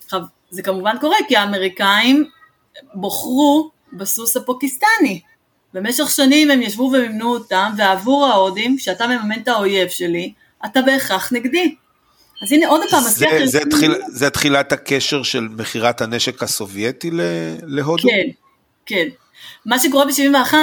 עכשיו 0.04 0.21
זה 0.50 0.62
כמובן 0.62 0.99
קורה 1.00 1.16
כי 1.28 1.37
האמריקאים 1.37 2.30
בוחרו 2.95 3.71
בסוס 3.93 4.37
הפוקיסטני, 4.37 5.21
במשך 5.75 6.11
שנים 6.11 6.50
הם 6.50 6.62
ישבו 6.62 6.83
ומימנו 6.83 7.35
אותם, 7.35 7.73
ועבור 7.76 8.26
ההודים, 8.26 8.79
שאתה 8.79 9.07
מממן 9.07 9.41
את 9.43 9.49
האויב 9.49 9.88
שלי, 9.88 10.33
אתה 10.64 10.83
בהכרח 10.83 11.33
נגדי. 11.33 11.75
אז 12.43 12.52
הנה 12.52 12.69
עוד 12.69 12.83
פעם, 12.91 13.02
זה, 13.02 13.26
זה, 13.45 13.61
תחיל, 13.71 13.95
זה 14.09 14.31
תחילת 14.31 14.73
הקשר 14.73 15.23
של 15.23 15.41
מכירת 15.41 16.00
הנשק 16.00 16.43
הסובייטי 16.43 17.11
להודו? 17.67 18.02
כן, 18.09 18.29
כן. 18.87 19.09
מה 19.67 19.79
שקורה 19.79 20.05
ב-71, 20.05 20.55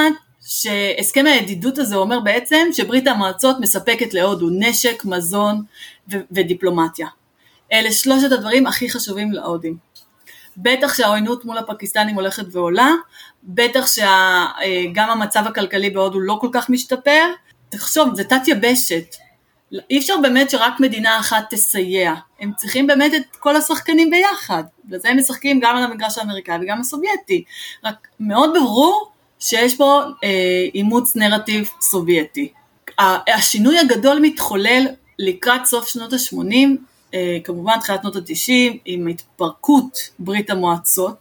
שהסכם 0.41 1.25
הידידות 1.25 1.77
הזה 1.77 1.95
אומר 1.95 2.19
בעצם 2.19 2.67
שברית 2.73 3.07
המועצות 3.07 3.57
מספקת 3.59 4.13
להודו 4.13 4.49
נשק, 4.49 5.05
מזון 5.05 5.61
ו- 6.11 6.17
ודיפלומטיה. 6.31 7.07
אלה 7.73 7.91
שלושת 7.91 8.31
הדברים 8.31 8.67
הכי 8.67 8.89
חשובים 8.89 9.31
להודים. 9.31 9.77
בטח 10.61 10.93
שהעוינות 10.93 11.45
מול 11.45 11.57
הפקיסטנים 11.57 12.15
הולכת 12.15 12.43
ועולה, 12.51 12.91
בטח 13.43 13.87
שגם 13.87 15.09
המצב 15.09 15.43
הכלכלי 15.47 15.89
בהודו 15.89 16.19
לא 16.19 16.37
כל 16.41 16.49
כך 16.51 16.69
משתפר. 16.69 17.25
תחשוב, 17.69 18.15
זה 18.15 18.23
תת 18.23 18.47
יבשת, 18.47 19.15
אי 19.89 19.97
אפשר 19.99 20.13
באמת 20.21 20.49
שרק 20.49 20.79
מדינה 20.79 21.19
אחת 21.19 21.45
תסייע, 21.49 22.13
הם 22.39 22.51
צריכים 22.57 22.87
באמת 22.87 23.13
את 23.13 23.35
כל 23.35 23.55
השחקנים 23.55 24.09
ביחד, 24.09 24.63
בגלל 24.85 24.99
זה 24.99 25.09
הם 25.09 25.17
משחקים 25.17 25.59
גם 25.59 25.77
על 25.77 25.83
המגרש 25.83 26.17
האמריקאי 26.17 26.57
וגם 26.61 26.79
הסובייטי, 26.79 27.43
רק 27.83 28.07
מאוד 28.19 28.49
ברור 28.53 29.11
שיש 29.39 29.77
פה 29.77 30.01
אה, 30.23 30.65
אימוץ 30.75 31.15
נרטיב 31.15 31.69
סובייטי. 31.81 32.51
השינוי 33.27 33.79
הגדול 33.79 34.19
מתחולל 34.21 34.87
לקראת 35.19 35.65
סוף 35.65 35.87
שנות 35.87 36.13
ה-80, 36.13 36.53
אה, 36.53 36.65
כמובן 37.43 37.79
תחילת 37.79 38.01
שנות 38.01 38.15
ה-90, 38.15 38.77
עם 38.85 39.07
התפרקות 39.07 39.97
ברית 40.19 40.49
המועצות, 40.49 41.15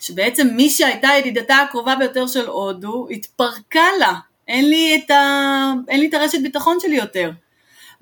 שבעצם 0.00 0.48
מי 0.56 0.70
שהייתה 0.70 1.08
ידידתה 1.18 1.56
הקרובה 1.56 1.94
ביותר 1.96 2.26
של 2.26 2.46
הודו, 2.46 3.06
התפרקה 3.10 3.84
לה, 3.98 4.12
אין 4.48 4.68
לי 4.68 5.00
את, 5.04 5.10
ה... 5.10 5.72
אין 5.88 6.00
לי 6.00 6.08
את 6.08 6.14
הרשת 6.14 6.38
ביטחון 6.42 6.76
שלי 6.80 6.96
יותר. 6.96 7.30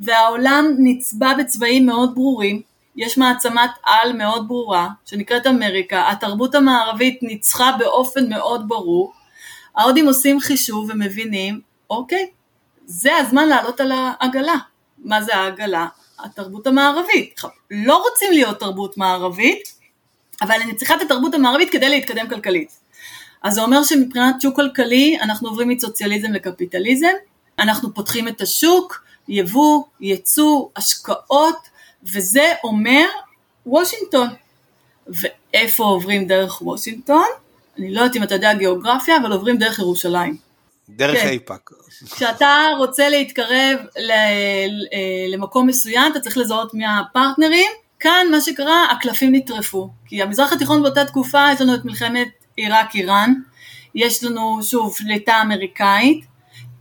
והעולם 0.01 0.67
נצבע 0.79 1.35
בצבעים 1.35 1.87
מאוד 1.87 2.15
ברורים, 2.15 2.63
יש 2.97 3.19
מעצמת 3.19 3.71
על 3.85 4.13
מאוד 4.13 4.49
ברורה 4.49 4.89
שנקראת 5.05 5.47
אמריקה, 5.47 6.11
התרבות 6.11 6.55
המערבית 6.55 7.23
ניצחה 7.23 7.73
באופן 7.79 8.29
מאוד 8.29 8.69
ברור, 8.69 9.13
ההודים 9.77 10.07
עושים 10.07 10.41
חישוב 10.41 10.91
ומבינים, 10.91 11.61
אוקיי, 11.91 12.31
זה 12.87 13.17
הזמן 13.17 13.49
לעלות 13.49 13.81
על 13.81 13.93
העגלה. 13.93 14.57
מה 14.99 15.23
זה 15.23 15.37
העגלה? 15.37 15.87
התרבות 16.25 16.67
המערבית. 16.67 17.41
לא 17.71 17.97
רוצים 17.97 18.33
להיות 18.33 18.61
תרבות 18.61 18.97
מערבית, 18.97 19.75
אבל 20.43 20.55
אני 20.61 20.75
צריכה 20.75 20.95
את 20.95 21.03
התרבות 21.03 21.35
המערבית 21.35 21.71
כדי 21.71 21.89
להתקדם 21.89 22.29
כלכלית. 22.29 22.81
אז 23.43 23.55
זה 23.55 23.63
אומר 23.63 23.83
שמבחינת 23.85 24.41
שוק 24.41 24.57
כלכלי 24.57 25.19
אנחנו 25.21 25.49
עוברים 25.49 25.69
מסוציאליזם 25.69 26.33
לקפיטליזם, 26.33 27.13
אנחנו 27.59 27.95
פותחים 27.95 28.29
את 28.29 28.41
השוק, 28.41 29.05
יבוא, 29.29 29.85
ייצוא, 30.01 30.69
השקעות, 30.77 31.57
וזה 32.03 32.53
אומר 32.65 33.07
וושינגטון. 33.67 34.29
ואיפה 35.07 35.85
עוברים 35.85 36.27
דרך 36.27 36.63
וושינגטון? 36.63 37.27
אני 37.79 37.95
לא 37.95 38.01
יודעת 38.01 38.17
אם 38.17 38.23
אתה 38.23 38.35
יודע 38.35 38.55
גיאוגרפיה, 38.55 39.17
אבל 39.17 39.33
עוברים 39.33 39.59
דרך 39.59 39.79
ירושלים. 39.79 40.50
דרך 40.97 41.19
כן. 41.19 41.29
אייפאק. 41.29 41.71
כשאתה 42.11 42.67
רוצה 42.79 43.09
להתקרב 43.09 43.79
למקום 45.29 45.67
מסוים, 45.67 46.13
אתה 46.13 46.21
צריך 46.21 46.39
לזהות 46.39 46.75
מי 46.75 46.85
הפרטנרים. 46.87 47.71
כאן 48.01 48.27
מה 48.31 48.41
שקרה, 48.41 48.87
הקלפים 48.91 49.35
נטרפו. 49.35 49.91
כי 50.07 50.23
המזרח 50.23 50.53
התיכון 50.53 50.83
באותה 50.83 51.05
תקופה, 51.05 51.47
יש 51.53 51.61
לנו 51.61 51.75
את 51.75 51.85
מלחמת 51.85 52.29
עיראק-איראן, 52.57 53.33
יש 53.95 54.25
לנו 54.25 54.63
שוב 54.63 54.97
שליטה 54.97 55.43
אמריקאית, 55.43 56.25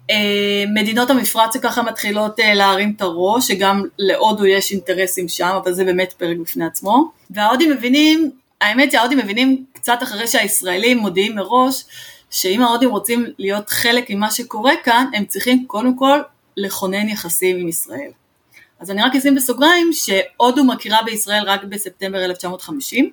אה, 0.09 0.63
מדינות 0.73 1.09
המפרץ 1.09 1.53
שככה 1.53 1.81
מתחילות 1.81 2.39
אה, 2.39 2.53
להרים 2.53 2.93
את 2.95 3.01
הראש, 3.01 3.47
שגם 3.47 3.83
להודו 3.99 4.45
יש 4.45 4.71
אינטרסים 4.71 5.27
שם, 5.27 5.59
אבל 5.63 5.73
זה 5.73 5.83
באמת 5.83 6.13
פרק 6.13 6.37
בפני 6.37 6.65
עצמו. 6.65 7.11
וההודים 7.29 7.71
מבינים, 7.71 8.31
האמת 8.61 8.91
שההודים 8.91 9.17
מבינים 9.17 9.65
קצת 9.73 9.99
אחרי 10.03 10.27
שהישראלים 10.27 10.97
מודיעים 10.97 11.35
מראש, 11.35 11.83
שאם 12.29 12.61
ההודים 12.61 12.89
רוצים 12.89 13.25
להיות 13.37 13.69
חלק 13.69 14.09
ממה 14.09 14.31
שקורה 14.31 14.73
כאן, 14.83 15.05
הם 15.13 15.25
צריכים 15.25 15.65
קודם 15.67 15.97
כל 15.97 16.19
לכונן 16.57 17.09
יחסים 17.09 17.57
עם 17.57 17.67
ישראל. 17.67 18.11
אז 18.79 18.91
אני 18.91 19.01
רק 19.01 19.15
אשים 19.15 19.35
בסוגריים 19.35 19.89
שהודו 19.93 20.63
מכירה 20.63 20.97
בישראל 21.05 21.43
רק 21.43 21.63
בספטמבר 21.63 22.25
1950. 22.25 23.11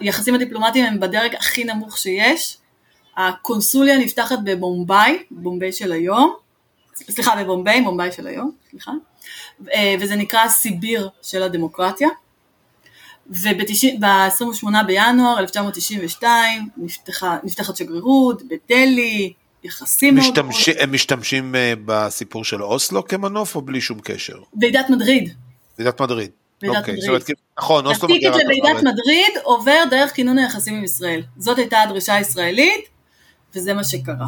היחסים 0.00 0.34
הדיפלומטיים 0.34 0.84
הם 0.84 1.00
בדרג 1.00 1.34
הכי 1.34 1.64
נמוך 1.64 1.98
שיש, 1.98 2.56
הקונסוליה 3.16 3.98
נפתחת 3.98 4.38
בבומביי, 4.44 5.22
בומביי 5.30 5.72
של 5.72 5.92
היום, 5.92 6.34
סליחה 6.94 7.36
בבומביי, 7.36 7.82
בומביי 7.82 8.12
של 8.12 8.26
היום, 8.26 8.50
סליחה, 8.70 8.92
וזה 10.00 10.16
נקרא 10.16 10.48
סיביר 10.48 11.08
של 11.22 11.42
הדמוקרטיה, 11.42 12.08
וב-28 13.30 14.66
בינואר 14.86 15.38
1992 15.38 16.68
נפתחה, 16.76 17.38
נפתחת 17.42 17.76
שגרירות 17.76 18.42
בדלהי, 18.42 19.32
יחסים 19.64 20.14
מאוד... 20.14 20.28
משתמש, 20.28 20.68
הם 20.68 20.92
משתמשים 20.92 21.54
אה, 21.54 21.72
בסיפור 21.84 22.44
של 22.44 22.62
אוסלו 22.62 23.04
כמנוף 23.04 23.56
או 23.56 23.62
בלי 23.62 23.80
שום 23.80 24.00
קשר? 24.00 24.36
ועידת 24.60 24.90
מדריד. 24.90 25.34
ועידת 25.78 26.00
מדריד. 26.00 26.30
ועידת 26.62 26.76
אוקיי, 26.76 26.92
מדריד. 26.92 27.00
זאת 27.00 27.08
אומרת, 27.08 27.22
כאילו- 27.22 27.38
נכון, 27.58 27.86
אוסלו 27.86 28.08
מגיע 28.08 28.30
הטיקט 28.30 28.44
לוועידת. 28.44 28.82
מדריד 28.82 29.32
עובר 29.42 29.82
דרך 29.90 30.14
כינון 30.14 30.38
היחסים 30.38 30.74
עם 30.74 30.84
ישראל. 30.84 31.22
זאת 31.38 31.58
הייתה 31.58 31.82
הדרישה 31.82 32.14
הישראלית, 32.14 32.88
וזה 33.54 33.74
מה 33.74 33.84
שקרה. 33.84 34.26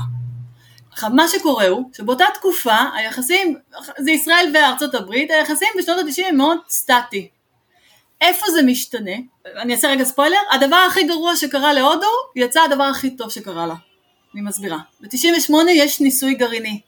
עכשיו, 0.92 1.10
מה 1.10 1.28
שקורה 1.28 1.66
הוא, 1.66 1.90
שבאותה 1.96 2.24
תקופה, 2.34 2.76
היחסים, 2.96 3.56
זה 3.98 4.10
ישראל 4.10 4.50
וארצות 4.54 4.94
הברית, 4.94 5.30
היחסים 5.30 5.68
בשנות 5.78 5.98
ה-90 5.98 6.26
הם 6.28 6.36
מאוד 6.36 6.58
סטטי. 6.68 7.28
איפה 8.24 8.46
זה 8.52 8.62
משתנה? 8.62 9.10
אני 9.56 9.74
אעשה 9.74 9.88
רגע 9.88 10.04
ספוילר, 10.04 10.38
הדבר 10.52 10.76
הכי 10.76 11.04
גרוע 11.04 11.36
שקרה 11.36 11.72
להודו, 11.72 12.06
יצא 12.36 12.60
הדבר 12.60 12.84
הכי 12.84 13.16
טוב 13.16 13.30
שקרה 13.30 13.66
לה. 13.66 13.74
אני 14.34 14.42
מסבירה. 14.42 14.78
ב-98 15.00 15.54
יש 15.70 16.00
ניסוי 16.00 16.34
גרעיני. 16.34 16.80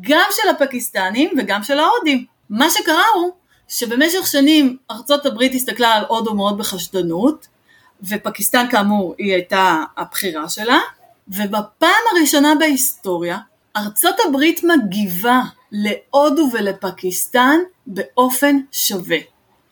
גם 0.00 0.26
של 0.30 0.48
הפקיסטנים 0.48 1.30
וגם 1.38 1.62
של 1.62 1.78
ההודים. 1.78 2.24
מה 2.50 2.70
שקרה 2.70 3.04
הוא 3.14 3.30
שבמשך 3.68 4.26
שנים 4.26 4.76
ארצות 4.90 5.26
הברית 5.26 5.54
הסתכלה 5.54 5.94
על 5.94 6.04
הודו 6.08 6.34
מאוד 6.34 6.58
בחשדנות, 6.58 7.46
ופקיסטן 8.02 8.66
כאמור 8.70 9.14
היא 9.18 9.32
הייתה 9.32 9.82
הבחירה 9.96 10.48
שלה, 10.48 10.78
ובפעם 11.28 12.02
הראשונה 12.12 12.54
בהיסטוריה 12.58 13.38
ארצות 13.76 14.14
הברית 14.28 14.60
מגיבה 14.64 15.40
להודו 15.72 16.48
ולפקיסטן 16.52 17.58
באופן 17.86 18.56
שווה. 18.72 19.18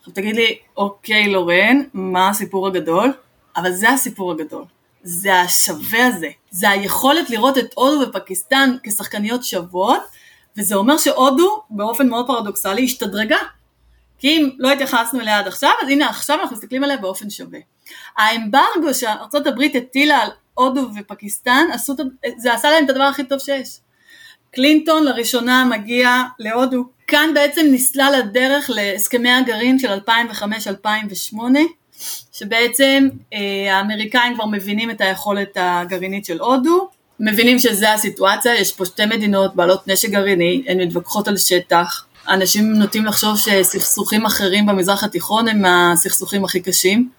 עכשיו 0.07 0.23
תגיד 0.23 0.35
לי, 0.35 0.57
אוקיי 0.77 1.27
לורן, 1.27 1.81
מה 1.93 2.29
הסיפור 2.29 2.67
הגדול? 2.67 3.13
אבל 3.57 3.71
זה 3.71 3.89
הסיפור 3.89 4.31
הגדול. 4.31 4.63
זה 5.03 5.41
השווה 5.41 6.07
הזה. 6.07 6.27
זה 6.51 6.69
היכולת 6.69 7.29
לראות 7.29 7.57
את 7.57 7.73
הודו 7.75 8.09
ופקיסטן 8.09 8.75
כשחקניות 8.83 9.43
שוות, 9.43 10.01
וזה 10.57 10.75
אומר 10.75 10.97
שהודו 10.97 11.63
באופן 11.69 12.09
מאוד 12.09 12.27
פרדוקסלי 12.27 12.83
השתדרגה. 12.83 13.37
כי 14.19 14.27
אם 14.27 14.49
לא 14.57 14.71
התייחסנו 14.71 15.19
אליה 15.19 15.39
עד 15.39 15.47
עכשיו, 15.47 15.71
אז 15.83 15.89
הנה 15.89 16.09
עכשיו 16.09 16.39
אנחנו 16.41 16.55
מסתכלים 16.55 16.83
עליה 16.83 16.97
באופן 16.97 17.29
שווה. 17.29 17.59
האמברגו 18.17 18.93
שארצות 18.93 19.47
הברית 19.47 19.75
הטילה 19.75 20.17
על 20.17 20.29
הודו 20.53 20.89
ופקיסטן, 20.99 21.67
עשו, 21.73 21.93
זה 22.37 22.53
עשה 22.53 22.71
להם 22.71 22.85
את 22.85 22.89
הדבר 22.89 23.03
הכי 23.03 23.23
טוב 23.23 23.39
שיש. 23.39 23.79
קלינטון 24.51 25.03
לראשונה 25.03 25.65
מגיע 25.65 26.23
להודו. 26.39 26.96
כאן 27.07 27.29
בעצם 27.33 27.65
נסלל 27.71 28.13
הדרך 28.19 28.69
להסכמי 28.73 29.31
הגרעין 29.31 29.79
של 29.79 29.99
2005-2008, 30.07 31.35
שבעצם 32.33 33.07
אה, 33.33 33.77
האמריקאים 33.77 34.35
כבר 34.35 34.45
מבינים 34.45 34.91
את 34.91 35.01
היכולת 35.01 35.57
הגרעינית 35.59 36.25
של 36.25 36.39
הודו, 36.39 36.89
מבינים 37.19 37.59
שזה 37.59 37.93
הסיטואציה, 37.93 38.55
יש 38.55 38.73
פה 38.73 38.85
שתי 38.85 39.05
מדינות 39.05 39.55
בעלות 39.55 39.87
נשק 39.87 40.09
גרעיני, 40.09 40.63
הן 40.67 40.81
מתווכחות 40.81 41.27
על 41.27 41.37
שטח, 41.37 42.05
אנשים 42.29 42.73
נוטים 42.73 43.05
לחשוב 43.05 43.37
שסכסוכים 43.37 44.25
אחרים 44.25 44.65
במזרח 44.65 45.03
התיכון 45.03 45.47
הם 45.47 45.65
הסכסוכים 45.65 46.45
הכי 46.45 46.61
קשים, 46.61 47.09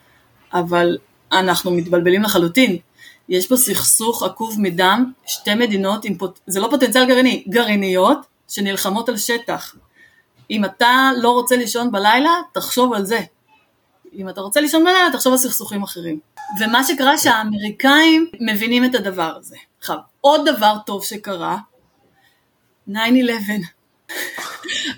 אבל 0.52 0.98
אנחנו 1.32 1.70
מתבלבלים 1.70 2.22
לחלוטין. 2.22 2.76
יש 3.28 3.46
פה 3.46 3.56
סכסוך 3.56 4.22
עקוב 4.22 4.60
מדם, 4.60 5.12
שתי 5.26 5.54
מדינות, 5.54 6.04
עם 6.04 6.14
פוט... 6.14 6.38
זה 6.46 6.60
לא 6.60 6.68
פוטנציאל 6.70 7.06
גרעיני, 7.06 7.44
גרעיניות 7.48 8.18
שנלחמות 8.48 9.08
על 9.08 9.16
שטח. 9.16 9.74
אם 10.50 10.64
אתה 10.64 11.10
לא 11.16 11.30
רוצה 11.30 11.56
לישון 11.56 11.92
בלילה, 11.92 12.30
תחשוב 12.52 12.92
על 12.92 13.04
זה. 13.04 13.20
אם 14.14 14.28
אתה 14.28 14.40
רוצה 14.40 14.60
לישון 14.60 14.84
בלילה, 14.84 15.08
תחשוב 15.12 15.32
על 15.32 15.38
סכסוכים 15.38 15.82
אחרים. 15.82 16.20
ומה 16.60 16.84
שקרה 16.84 17.18
שהאמריקאים 17.18 18.30
מבינים 18.40 18.84
את 18.84 18.94
הדבר 18.94 19.36
הזה. 19.36 19.56
עכשיו, 19.78 19.96
עוד 20.20 20.48
דבר 20.48 20.76
טוב 20.86 21.04
שקרה, 21.04 21.58
9-11. 22.88 22.92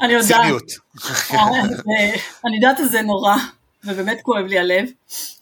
אני 0.01 0.13
יודעת, 0.13 0.33
ציניות. 0.33 0.71
אה, 1.05 2.15
אני 2.47 2.57
יודעת 2.57 2.79
שזה 2.79 3.03
נורא, 3.03 3.37
ובאמת 3.85 4.21
כואב 4.23 4.45
לי 4.47 4.59
הלב, 4.59 4.89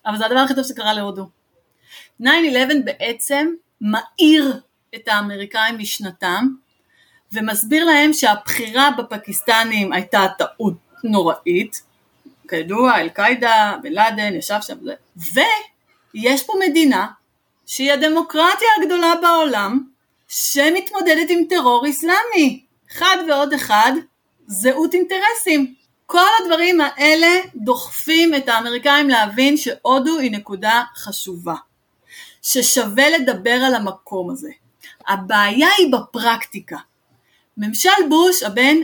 אבל 0.06 0.18
זה 0.18 0.26
הדבר 0.26 0.38
הכי 0.38 0.54
טוב 0.54 0.64
שקרה 0.64 0.92
להודו. 0.92 1.28
9-11 2.22 2.26
בעצם 2.84 3.48
מאיר 3.80 4.60
את 4.94 5.08
האמריקאים 5.08 5.78
משנתם, 5.78 6.46
ומסביר 7.32 7.84
להם 7.84 8.12
שהבחירה 8.12 8.90
בפקיסטנים 8.98 9.92
הייתה 9.92 10.26
טעות 10.38 10.74
נוראית, 11.04 11.82
כידוע, 12.48 12.96
אל-קאעידה, 12.96 13.76
בן 13.82 13.92
לאדן, 13.92 14.34
ישב 14.34 14.58
שם, 14.60 14.76
ויש 15.16 16.42
פה 16.42 16.52
מדינה 16.68 17.06
שהיא 17.66 17.92
הדמוקרטיה 17.92 18.68
הגדולה 18.80 19.14
בעולם, 19.22 19.84
שמתמודדת 20.28 21.30
עם 21.30 21.44
טרור 21.48 21.86
אסלאמי. 21.90 22.64
אחד 22.92 23.16
ועוד 23.28 23.52
אחד, 23.52 23.92
זהות 24.46 24.94
אינטרסים. 24.94 25.74
כל 26.06 26.28
הדברים 26.42 26.80
האלה 26.80 27.40
דוחפים 27.54 28.34
את 28.34 28.48
האמריקאים 28.48 29.08
להבין 29.08 29.56
שהודו 29.56 30.18
היא 30.18 30.32
נקודה 30.32 30.82
חשובה. 30.96 31.54
ששווה 32.42 33.10
לדבר 33.10 33.50
על 33.66 33.74
המקום 33.74 34.30
הזה. 34.30 34.50
הבעיה 35.08 35.68
היא 35.78 35.92
בפרקטיקה. 35.92 36.76
ממשל 37.58 37.90
בוש, 38.08 38.42
הבן, 38.42 38.76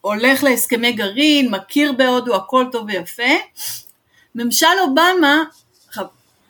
הולך 0.00 0.44
להסכמי 0.44 0.92
גרעין, 0.92 1.50
מכיר 1.50 1.92
בהודו, 1.92 2.36
הכל 2.36 2.64
טוב 2.72 2.86
ויפה. 2.86 3.32
ממשל 4.34 4.66
אובמה, 4.80 5.42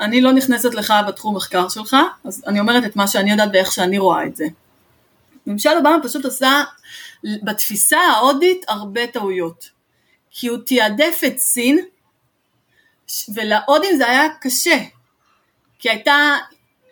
אני 0.00 0.20
לא 0.20 0.32
נכנסת 0.32 0.74
לך 0.74 0.94
בתחום 1.08 1.36
מחקר 1.36 1.68
שלך, 1.68 1.96
אז 2.24 2.42
אני 2.46 2.60
אומרת 2.60 2.84
את 2.84 2.96
מה 2.96 3.08
שאני 3.08 3.30
יודעת 3.30 3.48
ואיך 3.52 3.72
שאני 3.72 3.98
רואה 3.98 4.26
את 4.26 4.36
זה. 4.36 4.44
ממשל 5.46 5.70
אובמה 5.76 5.96
פשוט 6.02 6.24
עשה 6.24 6.62
בתפיסה 7.24 7.98
ההודית 7.98 8.64
הרבה 8.68 9.06
טעויות. 9.06 9.70
כי 10.30 10.46
הוא 10.48 10.58
תיעדף 10.58 11.20
את 11.26 11.38
סין, 11.38 11.78
ולהודים 13.34 13.96
זה 13.96 14.06
היה 14.06 14.28
קשה. 14.40 14.78
כי 15.78 15.90
הייתה, 15.90 16.36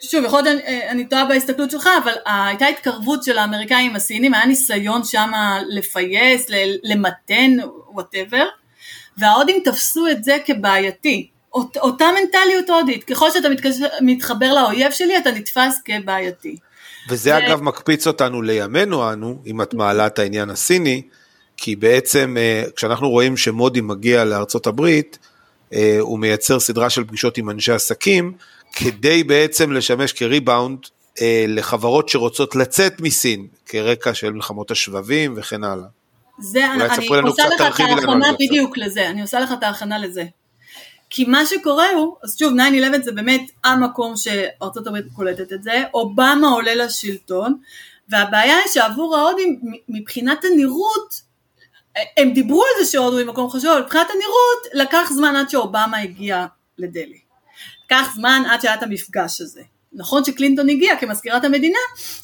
שוב, 0.02 0.24
יכול 0.24 0.42
להיות 0.42 0.64
אני, 0.66 0.88
אני 0.88 1.04
טועה 1.08 1.24
בהסתכלות 1.24 1.70
שלך, 1.70 1.88
אבל 2.04 2.12
הייתה 2.26 2.66
התקרבות 2.66 3.24
של 3.24 3.38
האמריקאים 3.38 3.90
עם 3.90 3.96
הסינים, 3.96 4.34
היה 4.34 4.46
ניסיון 4.46 5.04
שם 5.04 5.30
לפייס, 5.68 6.46
למתן, 6.82 7.56
whatever, 7.92 8.44
וההודים 9.18 9.62
תפסו 9.64 10.08
את 10.08 10.24
זה 10.24 10.36
כבעייתי. 10.44 11.30
אות, 11.54 11.76
אותה 11.76 12.04
מנטליות 12.20 12.70
הודית, 12.70 13.04
ככל 13.04 13.30
שאתה 13.30 13.48
מתקשר, 13.48 13.86
מתחבר 14.00 14.54
לאויב 14.54 14.92
שלי, 14.92 15.18
אתה 15.18 15.30
נתפס 15.30 15.80
כבעייתי. 15.84 16.56
וזה 17.08 17.30
ו... 17.34 17.38
אגב 17.38 17.62
מקפיץ 17.62 18.06
אותנו 18.06 18.42
לימינו 18.42 19.12
אנו, 19.12 19.42
אם 19.46 19.62
את 19.62 19.74
מעלה 19.74 20.06
את 20.06 20.18
העניין 20.18 20.50
הסיני, 20.50 21.02
כי 21.56 21.76
בעצם 21.76 22.36
כשאנחנו 22.76 23.10
רואים 23.10 23.36
שמודי 23.36 23.80
מגיע 23.80 24.24
לארצות 24.24 24.66
הברית, 24.66 25.18
הוא 26.00 26.18
מייצר 26.18 26.60
סדרה 26.60 26.90
של 26.90 27.04
פגישות 27.04 27.38
עם 27.38 27.50
אנשי 27.50 27.72
עסקים, 27.72 28.32
כדי 28.72 29.24
בעצם 29.24 29.72
לשמש 29.72 30.12
כריבאונד 30.12 30.78
לחברות 31.48 32.08
שרוצות 32.08 32.56
לצאת 32.56 33.00
מסין, 33.00 33.46
כרקע 33.66 34.14
של 34.14 34.30
מלחמות 34.30 34.70
השבבים 34.70 35.34
וכן 35.36 35.64
הלאה. 35.64 35.86
זה, 36.38 36.72
אני, 36.72 36.84
אני 36.84 37.28
עושה 37.28 37.48
לך 37.48 37.54
את 37.54 37.60
ההכנה 37.60 38.32
בדיוק 38.32 38.72
קצת. 38.72 38.82
לזה, 38.86 39.08
אני 39.08 39.22
עושה 39.22 39.40
לך 39.40 39.52
את 39.52 39.62
ההכנה 39.62 39.98
לזה. 39.98 40.24
כי 41.10 41.24
מה 41.24 41.46
שקורה 41.46 41.90
הוא, 41.90 42.16
אז 42.22 42.38
שוב 42.38 42.52
9-11 42.98 43.02
זה 43.02 43.12
באמת 43.12 43.50
המקום 43.64 44.16
שארצות 44.16 44.86
הברית 44.86 45.04
קולטת 45.16 45.52
את 45.52 45.62
זה, 45.62 45.82
אובמה 45.94 46.48
עולה 46.48 46.74
לשלטון, 46.74 47.54
והבעיה 48.08 48.56
היא 48.56 48.72
שעבור 48.72 49.16
ההודים 49.16 49.60
מבחינת 49.88 50.44
הנראות, 50.44 51.30
הם 52.16 52.32
דיברו 52.32 52.62
על 52.62 52.84
זה 52.84 52.90
שהודו 52.90 53.18
היא 53.18 53.26
מקום 53.26 53.50
חשוב, 53.50 53.70
אבל 53.70 53.82
מבחינת 53.82 54.06
הנראות 54.10 54.86
לקח 54.86 55.10
זמן 55.14 55.36
עד 55.36 55.50
שאובמה 55.50 55.98
הגיע 55.98 56.46
לדלהי. 56.78 57.29
לקח 57.90 58.08
זמן 58.14 58.42
עד 58.50 58.60
שהיה 58.60 58.74
את 58.74 58.82
המפגש 58.82 59.40
הזה. 59.40 59.60
נכון 59.92 60.24
שקלינטון 60.24 60.68
הגיע 60.68 60.96
כמזכירת 60.96 61.44
המדינה, 61.44 61.78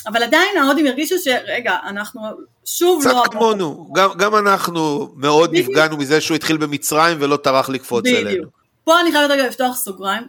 אבל 0.06 0.22
עדיין 0.22 0.56
ההודים 0.58 0.86
הרגישו 0.86 1.18
שרגע, 1.18 1.76
אנחנו 1.86 2.20
שוב 2.64 3.00
קצת 3.00 3.10
לא... 3.10 3.22
קצת 3.24 3.32
כמונו, 3.32 3.88
גם, 3.92 4.10
גם 4.18 4.36
אנחנו 4.36 5.12
מאוד 5.16 5.50
בדיוק. 5.50 5.68
נפגענו 5.68 5.96
מזה 5.96 6.20
שהוא 6.20 6.34
התחיל 6.34 6.56
במצרים 6.56 7.16
ולא 7.20 7.36
טרח 7.36 7.68
לקפוץ 7.68 8.04
בדיוק. 8.04 8.18
אלינו. 8.18 8.46
פה 8.84 9.00
אני 9.00 9.12
חייבת 9.12 9.30
רגע 9.30 9.46
לפתוח 9.46 9.76
סוגריים, 9.76 10.22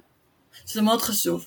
שזה 0.65 0.81
מאוד 0.81 1.01
חשוב. 1.01 1.45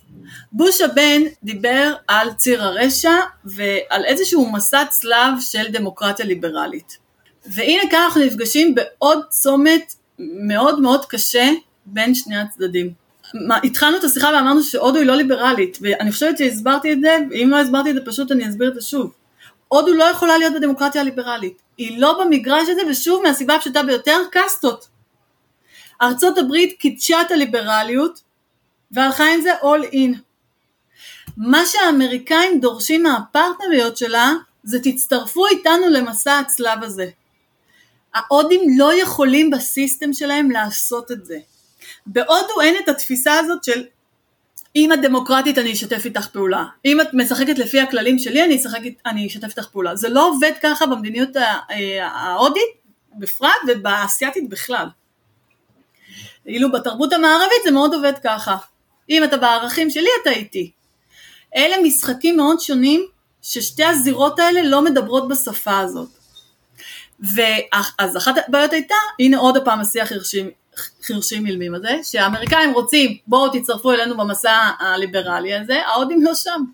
בוש 0.52 0.80
הבן 0.80 1.22
דיבר 1.42 1.94
על 2.08 2.32
ציר 2.32 2.64
הרשע 2.64 3.14
ועל 3.44 4.04
איזשהו 4.04 4.52
מסע 4.52 4.84
צלב 4.90 5.32
של 5.40 5.68
דמוקרטיה 5.72 6.26
ליברלית. 6.26 6.98
והנה 7.46 7.82
כאן 7.90 8.02
אנחנו 8.04 8.20
נפגשים 8.20 8.74
בעוד 8.74 9.18
צומת 9.28 9.94
מאוד 10.18 10.80
מאוד 10.80 11.04
קשה 11.04 11.50
בין 11.86 12.14
שני 12.14 12.36
הצדדים. 12.36 12.99
מה, 13.34 13.58
התחלנו 13.64 13.96
את 13.96 14.04
השיחה 14.04 14.30
ואמרנו 14.34 14.62
שהודו 14.62 14.98
היא 14.98 15.06
לא 15.06 15.14
ליברלית, 15.14 15.78
ואני 15.80 16.12
חושבת 16.12 16.38
שהסברתי 16.38 16.92
את 16.92 17.00
זה, 17.00 17.16
ואם 17.30 17.48
לא 17.50 17.56
הסברתי 17.56 17.90
את 17.90 17.94
זה 17.94 18.00
פשוט 18.06 18.32
אני 18.32 18.48
אסביר 18.48 18.68
את 18.68 18.74
זה 18.74 18.80
שוב. 18.80 19.12
הודו 19.68 19.94
לא 19.94 20.04
יכולה 20.04 20.38
להיות 20.38 20.54
בדמוקרטיה 20.54 21.00
הליברלית, 21.00 21.62
היא 21.78 22.00
לא 22.00 22.24
במגרש 22.24 22.68
הזה, 22.68 22.82
ושוב 22.90 23.22
מהסיבה 23.22 23.54
הפשוטה 23.54 23.82
ביותר, 23.82 24.18
קאסטות. 24.30 24.88
ארצות 26.02 26.38
הברית 26.38 26.78
קידשה 26.78 27.20
את 27.20 27.30
הליברליות 27.30 28.20
והלכה 28.92 29.24
עם 29.34 29.40
זה 29.40 29.54
all 29.54 29.92
in. 29.92 30.18
מה 31.36 31.66
שהאמריקאים 31.66 32.60
דורשים 32.60 33.02
מהפרטנריות 33.02 33.96
שלה 33.96 34.32
זה 34.62 34.78
תצטרפו 34.82 35.46
איתנו 35.46 35.88
למסע 35.90 36.38
הצלב 36.38 36.82
הזה. 36.82 37.06
ההודים 38.14 38.60
לא 38.78 39.02
יכולים 39.02 39.50
בסיסטם 39.50 40.12
שלהם 40.12 40.50
לעשות 40.50 41.10
את 41.10 41.24
זה. 41.24 41.38
בהודו 42.06 42.60
אין 42.62 42.74
את 42.84 42.88
התפיסה 42.88 43.38
הזאת 43.38 43.64
של 43.64 43.84
אם 44.76 44.92
את 44.92 45.02
דמוקרטית 45.02 45.58
אני 45.58 45.72
אשתף 45.72 46.02
איתך 46.04 46.26
פעולה, 46.26 46.64
אם 46.84 47.00
את 47.00 47.08
משחקת 47.12 47.58
לפי 47.58 47.80
הכללים 47.80 48.18
שלי 48.18 48.44
אני, 48.44 48.56
אשחק, 48.56 48.80
אני 49.06 49.26
אשתף 49.26 49.48
איתך 49.48 49.68
פעולה. 49.68 49.96
זה 49.96 50.08
לא 50.08 50.28
עובד 50.28 50.52
ככה 50.62 50.86
במדיניות 50.86 51.28
ההודית 52.00 52.70
בפרט 53.18 53.50
ובאסייתית 53.68 54.48
בכלל. 54.48 54.86
אילו 56.46 56.72
בתרבות 56.72 57.12
המערבית 57.12 57.62
זה 57.64 57.70
מאוד 57.70 57.94
עובד 57.94 58.12
ככה. 58.24 58.56
אם 59.10 59.24
אתה 59.24 59.36
בערכים 59.36 59.90
שלי 59.90 60.08
אתה 60.22 60.30
איתי. 60.30 60.70
אלה 61.56 61.76
משחקים 61.82 62.36
מאוד 62.36 62.60
שונים 62.60 63.06
ששתי 63.42 63.84
הזירות 63.84 64.38
האלה 64.38 64.62
לא 64.62 64.84
מדברות 64.84 65.28
בשפה 65.28 65.78
הזאת. 65.78 66.08
ואז 67.20 68.16
אחת 68.16 68.34
הבעיות 68.48 68.72
הייתה, 68.72 68.94
הנה 69.18 69.38
עוד 69.38 69.56
הפעם 69.56 69.80
השיח 69.80 70.12
חרשים 71.02 71.46
אילמים 71.46 71.74
הזה, 71.74 71.98
שהאמריקאים 72.02 72.72
רוצים 72.72 73.16
בואו 73.26 73.48
תצטרפו 73.48 73.92
אלינו 73.92 74.16
במסע 74.16 74.70
הליברלי 74.78 75.54
הזה, 75.54 75.82
ההודים 75.86 76.22
לא 76.22 76.34
שם. 76.34 76.64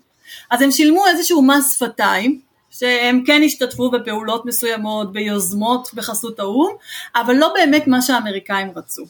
אז 0.51 0.61
הם 0.61 0.71
שילמו 0.71 1.07
איזשהו 1.07 1.41
מס 1.41 1.75
שפתיים, 1.75 2.39
שהם 2.71 3.23
כן 3.25 3.41
השתתפו 3.45 3.91
בפעולות 3.91 4.45
מסוימות, 4.45 5.13
ביוזמות 5.13 5.89
בחסות 5.93 6.39
האו"ם, 6.39 6.75
אבל 7.15 7.35
לא 7.35 7.53
באמת 7.53 7.87
מה 7.87 8.01
שהאמריקאים 8.01 8.71
רצו. 8.75 9.03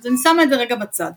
אז 0.00 0.06
אני 0.06 0.16
שמה 0.22 0.42
את 0.42 0.48
זה 0.48 0.56
רגע 0.56 0.76
בצד. 0.76 1.10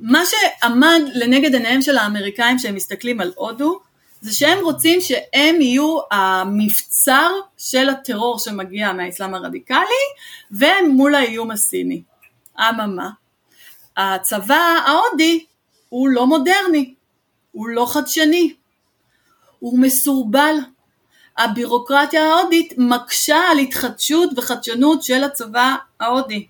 מה 0.00 0.22
שעמד 0.24 1.00
לנגד 1.14 1.54
עיניהם 1.54 1.82
של 1.82 1.98
האמריקאים 1.98 2.58
כשהם 2.58 2.74
מסתכלים 2.74 3.20
על 3.20 3.32
הודו, 3.36 3.80
זה 4.20 4.32
שהם 4.32 4.58
רוצים 4.64 5.00
שהם 5.00 5.60
יהיו 5.60 5.98
המבצר 6.10 7.30
של 7.58 7.88
הטרור 7.88 8.38
שמגיע 8.38 8.92
מהאסלאם 8.92 9.34
הרדיקלי, 9.34 10.04
והם 10.50 10.88
מול 10.88 11.14
האיום 11.14 11.50
הסיני. 11.50 12.02
אממה, 12.60 13.10
הצבא 13.96 14.74
ההודי 14.86 15.44
הוא 15.88 16.08
לא 16.08 16.26
מודרני, 16.26 16.94
הוא 17.52 17.68
לא 17.68 17.86
חדשני, 17.86 18.54
הוא 19.58 19.78
מסורבל. 19.78 20.56
הבירוקרטיה 21.38 22.24
ההודית 22.24 22.74
מקשה 22.78 23.36
על 23.50 23.58
התחדשות 23.58 24.30
וחדשנות 24.36 25.02
של 25.02 25.24
הצבא 25.24 25.74
ההודי. 26.00 26.46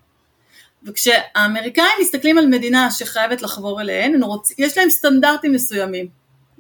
וכשהאמריקאים 0.85 1.93
מסתכלים 2.01 2.39
על 2.39 2.47
מדינה 2.47 2.91
שחייבת 2.91 3.43
לחבור 3.43 3.81
אליהן, 3.81 4.23
רוצ... 4.23 4.51
יש 4.59 4.79
להם 4.79 4.91
סטנדרטים 4.91 5.53
מסוימים, 5.53 6.09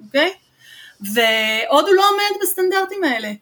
אוקיי? 0.04 0.32
והודו 1.00 1.92
לא 1.92 2.08
עומד 2.10 2.42
בסטנדרטים 2.42 3.04
האלה. 3.04 3.32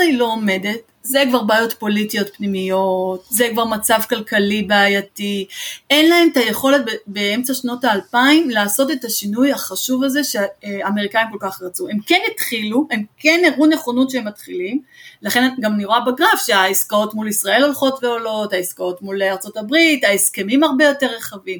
היא 0.00 0.18
לא 0.18 0.24
עומדת? 0.24 0.89
זה 1.02 1.22
כבר 1.28 1.42
בעיות 1.42 1.72
פוליטיות 1.72 2.36
פנימיות, 2.36 3.24
זה 3.30 3.48
כבר 3.52 3.64
מצב 3.64 3.98
כלכלי 4.08 4.62
בעייתי, 4.62 5.46
אין 5.90 6.08
להם 6.10 6.28
את 6.32 6.36
היכולת 6.36 6.82
באמצע 7.06 7.54
שנות 7.54 7.84
האלפיים 7.84 8.50
לעשות 8.50 8.90
את 8.90 9.04
השינוי 9.04 9.52
החשוב 9.52 10.04
הזה 10.04 10.20
שהאמריקאים 10.24 11.26
כל 11.32 11.38
כך 11.40 11.62
רצו. 11.62 11.88
הם 11.88 11.98
כן 12.06 12.20
התחילו, 12.32 12.86
הם 12.90 13.04
כן 13.18 13.40
הראו 13.46 13.66
נכונות 13.66 14.10
שהם 14.10 14.26
מתחילים, 14.26 14.82
לכן 15.22 15.54
גם 15.60 15.74
אני 15.74 15.84
רואה 15.84 16.00
בגרף 16.00 16.46
שהעסקאות 16.46 17.14
מול 17.14 17.28
ישראל 17.28 17.62
הולכות 17.62 18.04
ועולות, 18.04 18.52
העסקאות 18.52 19.02
מול 19.02 19.22
הברית, 19.56 20.04
ההסכמים 20.04 20.64
הרבה 20.64 20.84
יותר 20.84 21.06
רחבים. 21.06 21.58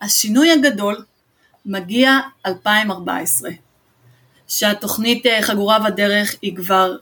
השינוי 0.00 0.50
הגדול 0.50 1.04
מגיע 1.66 2.18
2014, 2.46 3.50
שהתוכנית 4.48 5.26
אה, 5.26 5.42
חגורה 5.42 5.78
בדרך 5.78 6.36
היא 6.42 6.56
כבר 6.56 6.96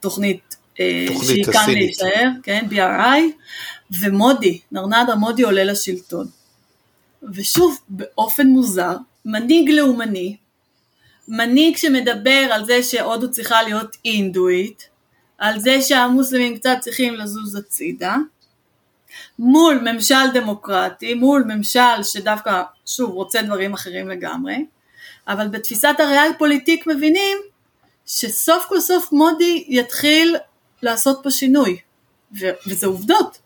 תוכנית 0.00 0.56
שהיא 0.76 1.44
כאן 1.52 1.70
להישאר, 1.70 2.28
כן, 2.42 2.66
BRI, 2.70 3.20
ומודי, 4.00 4.60
נרנדה 4.72 5.14
מודי 5.14 5.42
עולה 5.42 5.64
לשלטון. 5.64 6.26
ושוב, 7.34 7.78
באופן 7.88 8.46
מוזר, 8.46 8.96
מנהיג 9.24 9.70
לאומני, 9.70 10.36
מנהיג 11.28 11.76
שמדבר 11.76 12.48
על 12.52 12.64
זה 12.64 12.82
שהודו 12.82 13.30
צריכה 13.30 13.62
להיות 13.62 13.96
אינדואית, 14.04 14.88
על 15.38 15.58
זה 15.58 15.82
שהמוסלמים 15.82 16.58
קצת 16.58 16.76
צריכים 16.80 17.14
לזוז 17.14 17.56
הצידה, 17.56 18.16
מול 19.38 19.80
ממשל 19.92 20.30
דמוקרטי, 20.34 21.14
מול 21.14 21.44
ממשל 21.48 22.02
שדווקא, 22.02 22.62
שוב, 22.86 23.10
רוצה 23.10 23.42
דברים 23.42 23.74
אחרים 23.74 24.08
לגמרי, 24.08 24.64
אבל 25.28 25.48
בתפיסת 25.48 25.94
הריאל 25.98 26.30
פוליטיק 26.38 26.86
מבינים 26.86 27.38
שסוף 28.06 28.66
כל 28.68 28.80
סוף 28.80 29.12
מודי 29.12 29.64
יתחיל 29.68 30.36
לעשות 30.82 31.20
פה 31.22 31.30
שינוי, 31.30 31.78
ו- 32.40 32.50
וזה 32.66 32.86
עובדות. 32.86 33.38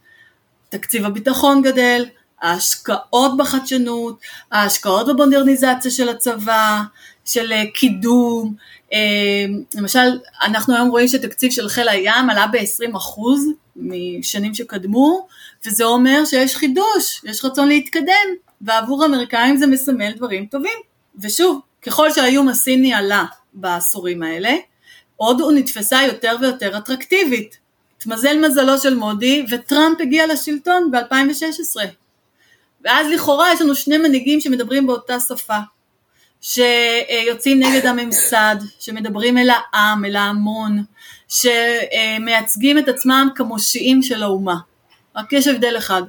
תקציב 0.69 1.05
הביטחון 1.05 1.63
גדל, 1.63 2.05
ההשקעות 2.43 3.37
בחדשנות, 3.37 4.21
ההשקעות 4.53 5.07
במודרניזציה 5.07 5.91
של 5.91 6.09
הצבא, 6.09 6.83
של 7.25 7.53
אה, 7.53 7.63
קידום, 7.75 8.55
אה, 8.93 8.99
למשל 9.75 10.19
אנחנו 10.43 10.75
היום 10.75 10.89
רואים 10.89 11.09
שתקציב 11.09 11.53
של 11.53 11.69
חיל 11.69 11.89
הים 11.89 12.31
עלה 12.31 12.47
ב-20% 12.47 13.21
משנים 13.77 14.55
שקדמו, 14.55 15.27
וזה 15.67 15.85
אומר 15.85 16.25
שיש 16.25 16.57
חידוש, 16.57 17.25
יש 17.25 17.45
רצון 17.45 17.69
להתקדם, 17.69 18.27
ועבור 18.61 19.03
האמריקאים 19.03 19.57
זה 19.57 19.67
מסמל 19.67 20.13
דברים 20.13 20.47
טובים. 20.47 20.79
ושוב, 21.21 21.61
ככל 21.83 22.13
שהאיום 22.13 22.49
הסיני 22.49 22.95
עלה 22.95 23.25
בעשורים 23.55 24.23
האלה, 24.23 24.55
הודו 25.17 25.51
נתפסה 25.51 26.03
יותר 26.03 26.37
ויותר 26.41 26.79
אטרקטיבית. 26.79 27.59
התמזל 27.99 28.47
מזלו 28.49 28.79
של 28.79 28.95
מודי 28.95 29.47
וטראמפ 29.51 30.01
הגיע 30.01 30.27
לשלטון 30.27 30.91
ב-2016. 30.91 31.81
ואז 32.85 33.07
לכאורה 33.11 33.53
יש 33.53 33.61
לנו 33.61 33.75
שני 33.75 33.99
מנהיגים 33.99 34.41
שמדברים 34.41 34.87
באותה 34.87 35.21
שפה, 35.21 35.59
שיוצאים 36.41 37.63
נגד 37.63 37.87
הממסד, 37.87 38.57
שמדברים 38.81 39.39
אל 39.39 39.51
העם, 39.51 40.05
אל 40.05 40.17
ההמון, 40.17 40.85
שמייצגים 41.29 42.79
את 42.79 42.89
עצמם 42.89 43.29
כמושיעים 43.35 44.03
של 44.03 44.23
האומה. 44.23 44.57
רק 45.17 45.33
יש 45.33 45.47
הבדל 45.47 45.79
אחד, 45.79 46.03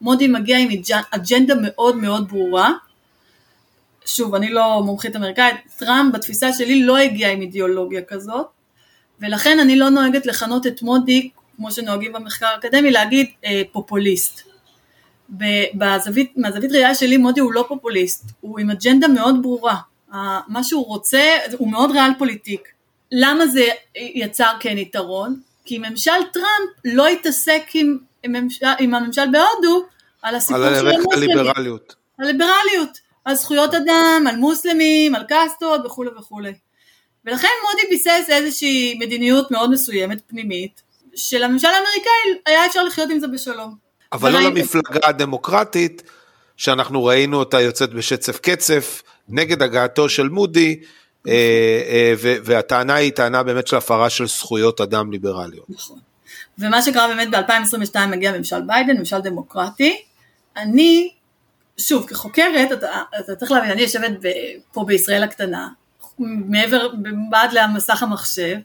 מודי 0.00 0.28
מגיע 0.28 0.58
עם 0.58 0.68
אג'נדה 1.10 1.54
מאוד 1.62 1.96
מאוד 1.96 2.28
ברורה, 2.28 2.72
שוב, 4.06 4.34
אני 4.34 4.50
לא 4.50 4.82
מומחית 4.84 5.16
אמריקאית, 5.16 5.56
טראמפ 5.78 6.14
בתפיסה 6.14 6.52
שלי 6.52 6.84
לא 6.84 6.96
הגיע 6.96 7.30
עם 7.30 7.40
אידיאולוגיה 7.40 8.02
כזאת, 8.02 8.46
ולכן 9.20 9.58
אני 9.58 9.76
לא 9.76 9.88
נוהגת 9.88 10.26
לכנות 10.26 10.66
את 10.66 10.82
מודי, 10.82 11.30
כמו 11.56 11.72
שנוהגים 11.72 12.12
במחקר 12.12 12.46
האקדמי, 12.46 12.90
להגיד 12.90 13.26
אה, 13.44 13.62
פופוליסט. 13.72 14.42
בזווית, 15.74 16.32
מהזווית 16.36 16.72
ראייה 16.72 16.94
שלי 16.94 17.16
מודי 17.16 17.40
הוא 17.40 17.52
לא 17.52 17.64
פופוליסט, 17.68 18.24
הוא 18.40 18.58
עם 18.58 18.70
אג'נדה 18.70 19.08
מאוד 19.08 19.42
ברורה. 19.42 19.76
מה 20.48 20.64
שהוא 20.64 20.86
רוצה, 20.86 21.22
הוא 21.58 21.70
מאוד 21.70 21.90
ריאל 21.90 22.10
פוליטיק. 22.18 22.68
למה 23.12 23.46
זה 23.46 23.64
יצר 23.94 24.52
כן 24.60 24.78
יתרון? 24.78 25.40
כי 25.64 25.78
ממשל 25.78 26.12
טראמפ 26.32 26.70
לא 26.84 27.06
התעסק 27.08 27.62
עם, 27.74 27.98
עם, 28.22 28.32
ממשל, 28.32 28.66
עם 28.78 28.94
הממשל 28.94 29.30
בהודו 29.32 29.86
על 30.22 30.34
הסיפור 30.34 30.58
של 30.58 30.88
המוסלמים. 30.88 31.30
על 31.32 31.42
הליברליות. 31.42 31.94
הליברליות. 32.18 33.05
על 33.26 33.34
זכויות 33.34 33.74
אדם, 33.74 34.24
על 34.28 34.36
מוסלמים, 34.36 35.14
על 35.14 35.22
קאסטות 35.28 35.86
וכולי 35.86 36.10
וכולי. 36.18 36.52
ולכן 37.24 37.48
מודי 37.62 37.88
ביסס 37.90 38.30
איזושהי 38.30 38.98
מדיניות 38.98 39.50
מאוד 39.50 39.70
מסוימת, 39.70 40.22
פנימית, 40.26 40.82
שלממשל 41.14 41.68
האמריקאי 41.68 42.40
היה 42.46 42.66
אפשר 42.66 42.84
לחיות 42.84 43.10
עם 43.10 43.18
זה 43.18 43.28
בשלום. 43.28 43.74
אבל 44.12 44.32
לא 44.32 44.40
למפלגה 44.40 45.00
הדמוקרטית, 45.02 46.02
שאנחנו 46.56 47.04
ראינו 47.04 47.38
אותה 47.38 47.60
יוצאת 47.60 47.90
בשצף 47.90 48.38
קצף, 48.40 49.02
נגד 49.28 49.62
הגעתו 49.62 50.08
של 50.08 50.28
מודי, 50.28 50.80
אה, 51.28 51.32
אה, 51.88 52.14
והטענה 52.18 52.94
היא 52.94 53.12
טענה 53.12 53.42
באמת 53.42 53.66
של 53.66 53.76
הפרה 53.76 54.10
של 54.10 54.26
זכויות 54.26 54.80
אדם 54.80 55.12
ליברליות. 55.12 55.66
נכון. 55.68 55.98
ומה 56.58 56.82
שקרה 56.82 57.08
באמת 57.08 57.30
ב-2022 57.30 57.98
מגיע 58.06 58.38
ממשל 58.38 58.60
ביידן, 58.60 58.96
ממשל 58.98 59.18
דמוקרטי. 59.18 60.02
אני, 60.56 61.10
שוב, 61.78 62.06
כחוקרת, 62.06 62.72
אתה, 62.72 63.02
אתה 63.20 63.36
צריך 63.36 63.52
להבין, 63.52 63.70
אני 63.70 63.82
יושבת 63.82 64.10
ב, 64.22 64.28
פה 64.72 64.84
בישראל 64.84 65.22
הקטנה, 65.22 65.68
מעבר, 66.18 66.88
בעד 67.30 67.52
למסך 67.52 68.02
המחשב, 68.02 68.56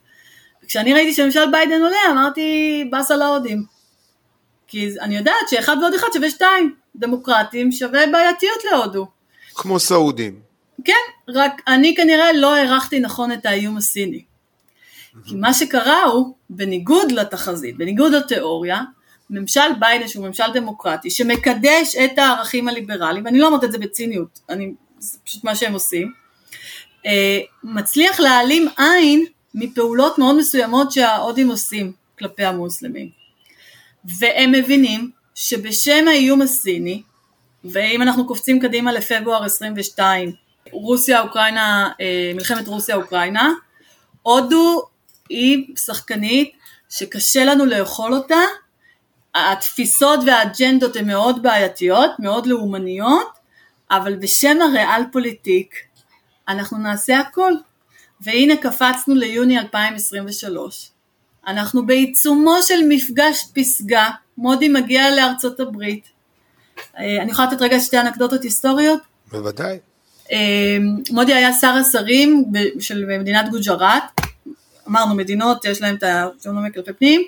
וכשאני 0.64 0.94
ראיתי 0.94 1.14
שממשל 1.14 1.52
ביידן 1.52 1.82
עולה, 1.82 1.98
אמרתי, 2.12 2.84
באסה 2.92 3.16
להודים. 3.16 3.64
כי 4.68 4.90
אני 5.02 5.18
יודעת 5.18 5.50
שאחד 5.50 5.78
ועוד 5.82 5.94
אחד 5.94 6.08
שווה 6.14 6.30
שתיים, 6.30 6.76
דמוקרטים 6.96 7.72
שווה 7.72 8.08
בעייתיות 8.12 8.64
להודו. 8.72 9.08
כמו 9.56 9.80
סעודים. 9.80 10.40
כן, 10.86 10.94
רק 11.28 11.62
אני 11.68 11.96
כנראה 11.96 12.34
לא 12.34 12.56
הערכתי 12.56 13.00
נכון 13.00 13.32
את 13.32 13.46
האיום 13.46 13.78
הסיני. 13.78 14.24
כי 15.26 15.36
מה 15.36 15.54
שקרה 15.54 16.04
הוא, 16.04 16.36
בניגוד 16.50 17.12
לתחזית, 17.12 17.78
בניגוד 17.78 18.14
לתיאוריה, 18.14 18.82
ממשל 19.32 19.74
ביידן 19.80 20.08
שהוא 20.08 20.28
ממשל 20.28 20.44
דמוקרטי, 20.54 21.10
שמקדש 21.10 21.96
את 21.96 22.18
הערכים 22.18 22.68
הליברליים, 22.68 23.26
ואני 23.26 23.40
לא 23.40 23.48
אומרת 23.48 23.64
את 23.64 23.72
זה 23.72 23.78
בציניות, 23.78 24.40
אני, 24.50 24.74
זה 25.00 25.18
פשוט 25.26 25.44
מה 25.44 25.56
שהם 25.56 25.74
עושים, 25.74 26.14
אה, 27.06 27.40
מצליח 27.64 28.20
להעלים 28.20 28.68
עין 28.78 29.26
מפעולות 29.54 30.18
מאוד 30.18 30.38
מסוימות 30.38 30.92
שההודים 30.92 31.50
עושים 31.50 31.92
כלפי 32.20 32.44
המוסלמים. 32.44 33.10
והם 34.06 34.52
מבינים 34.52 35.12
שבשם 35.36 36.08
האיום 36.08 36.42
הסיני, 36.42 37.02
ואם 37.64 38.02
אנחנו 38.02 38.28
קופצים 38.28 38.60
קדימה 38.60 38.92
לפברואר 38.92 39.44
22, 39.44 40.32
רוסיה 40.72 41.22
אוקראינה, 41.22 41.92
אה, 42.02 42.32
מלחמת 42.36 42.68
רוסיה 42.68 42.96
אוקראינה, 42.96 43.54
הודו 44.22 44.84
היא 45.30 45.76
שחקנית 45.86 46.52
שקשה 46.90 47.46
לנו 47.46 47.66
לאכול 47.66 48.14
אותה, 48.14 48.40
התפיסות 49.36 50.20
והאג'נדות 50.26 50.96
הן 50.96 51.08
מאוד 51.08 51.44
בעייתיות, 51.44 52.12
מאוד 52.20 52.46
לאומניות, 52.48 53.32
אבל 53.92 54.16
בשם 54.16 54.58
הריאל 54.62 55.02
פוליטיק 55.12 55.76
אנחנו 56.48 56.78
נעשה 56.78 57.20
הכל. 57.20 57.54
והנה 58.22 58.58
קפצנו 58.58 59.16
ליוני 59.16 59.60
2023. 59.60 60.90
אנחנו 61.48 61.86
בעיצומו 61.86 62.62
של 62.62 62.80
מפגש 62.90 63.46
פסגה, 63.54 64.10
מודי 64.38 64.70
מגיע 64.70 65.16
לארצות 65.16 65.60
הברית. 65.60 66.08
אה, 66.98 67.22
אני 67.22 67.32
יכולה 67.32 67.48
לתת 67.48 67.62
רגע 67.62 67.80
שתי 67.80 68.00
אנקדוטות 68.00 68.44
היסטוריות? 68.44 69.02
בוודאי. 69.32 69.78
אה, 70.32 70.78
מודי 71.12 71.34
היה 71.34 71.54
שר 71.54 71.68
השרים 71.68 72.46
של 72.80 73.06
מדינת 73.20 73.50
גוג'ראט, 73.50 74.21
אמרנו 74.90 75.16
מדינות 75.16 75.66
יש 75.66 75.82
להם 75.82 75.96
את 75.96 76.04
האוטונומיה 76.04 76.72
כלפי 76.72 76.94
פנים, 76.94 77.22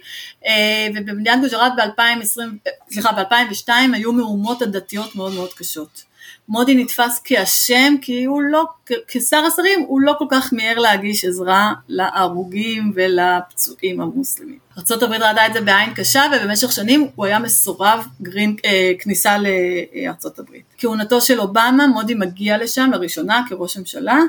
ובמדינת 0.95 1.41
גוג'ראט 1.41 1.73
ב-2020, 1.77 2.69
סליחה 2.91 3.11
ב-2002 3.11 3.69
היו 3.93 4.13
מהומות 4.13 4.61
הדתיות 4.61 5.15
מאוד 5.15 5.33
מאוד 5.33 5.53
קשות. 5.53 6.03
מודי 6.47 6.75
נתפס 6.75 7.21
כאשם 7.23 7.95
כי 8.01 8.23
הוא 8.23 8.41
לא, 8.41 8.65
כשר 9.07 9.37
השרים 9.37 9.85
הוא 9.87 10.01
לא 10.01 10.15
כל 10.19 10.25
כך 10.31 10.53
מיהר 10.53 10.79
להגיש 10.79 11.25
עזרה 11.25 11.73
להרוגים 11.87 12.91
ולפצועים 12.95 14.01
המוסלמים. 14.01 14.57
ארה"ב 14.77 15.03
ראתה 15.03 15.45
את 15.47 15.53
זה 15.53 15.61
בעין 15.61 15.93
קשה 15.93 16.23
ובמשך 16.31 16.71
שנים 16.71 17.07
הוא 17.15 17.25
היה 17.25 17.39
מסורב 17.39 18.07
גרין, 18.21 18.55
אה, 18.65 18.91
כניסה 18.99 19.37
לארה"ב. 19.37 20.43
כהונתו 20.77 21.21
של 21.21 21.39
אובמה, 21.39 21.87
מודי 21.87 22.13
מגיע 22.13 22.57
לשם 22.57 22.89
לראשונה 22.93 23.41
כראש 23.49 23.77
ממשלה, 23.77 24.19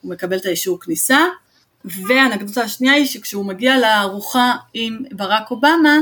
הוא 0.00 0.10
מקבל 0.12 0.36
את 0.36 0.46
האישור 0.46 0.80
כניסה, 0.80 1.18
והאנקדוטה 1.84 2.62
השנייה 2.62 2.94
היא 2.94 3.06
שכשהוא 3.06 3.44
מגיע 3.44 3.78
לארוחה 3.78 4.52
עם 4.74 4.98
ברק 5.12 5.50
אובמה, 5.50 5.98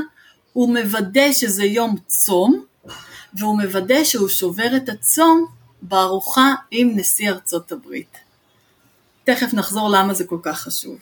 הוא 0.52 0.74
מוודא 0.74 1.32
שזה 1.32 1.64
יום 1.64 1.96
צום, 2.06 2.64
והוא 3.34 3.62
מוודא 3.62 4.04
שהוא 4.04 4.28
שובר 4.28 4.76
את 4.76 4.88
הצום 4.88 5.46
בארוחה 5.82 6.54
עם 6.70 6.92
נשיא 6.94 7.30
ארצות 7.30 7.72
הברית. 7.72 8.18
תכף 9.24 9.54
נחזור 9.54 9.90
למה 9.90 10.14
זה 10.14 10.24
כל 10.24 10.38
כך 10.42 10.60
חשוב. 10.60 10.98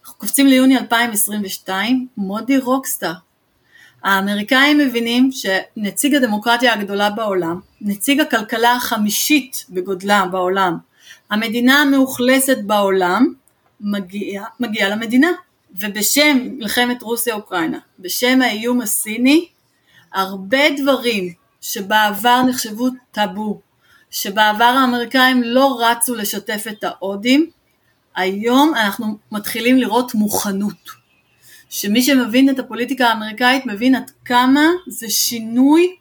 אנחנו 0.00 0.18
קופצים 0.18 0.46
ליוני 0.46 0.78
2022, 0.78 2.06
מודי 2.16 2.58
רוקסטאר. 2.58 3.12
האמריקאים 4.02 4.78
מבינים 4.78 5.30
שנציג 5.32 6.14
הדמוקרטיה 6.14 6.74
הגדולה 6.74 7.10
בעולם, 7.10 7.60
נציג 7.80 8.20
הכלכלה 8.20 8.72
החמישית 8.72 9.66
בגודלה 9.70 10.26
בעולם, 10.26 10.78
המדינה 11.30 11.82
המאוכלסת 11.82 12.58
בעולם, 12.66 13.32
מגיע, 13.80 14.44
מגיע 14.60 14.88
למדינה. 14.88 15.28
ובשם 15.80 16.38
מלחמת 16.58 17.02
רוסיה-אוקראינה, 17.02 17.78
בשם 17.98 18.42
האיום 18.42 18.80
הסיני, 18.80 19.48
הרבה 20.14 20.70
דברים 20.76 21.32
שבעבר 21.60 22.42
נחשבו 22.42 22.88
טאבו, 23.12 23.60
שבעבר 24.10 24.64
האמריקאים 24.64 25.42
לא 25.42 25.78
רצו 25.80 26.14
לשתף 26.14 26.64
את 26.68 26.84
ההודים, 26.84 27.50
היום 28.16 28.74
אנחנו 28.74 29.18
מתחילים 29.32 29.78
לראות 29.78 30.14
מוכנות. 30.14 30.90
שמי 31.70 32.02
שמבין 32.02 32.50
את 32.50 32.58
הפוליטיקה 32.58 33.06
האמריקאית 33.06 33.66
מבין 33.66 33.94
עד 33.94 34.10
כמה 34.24 34.66
זה 34.86 35.10
שינוי 35.10 35.96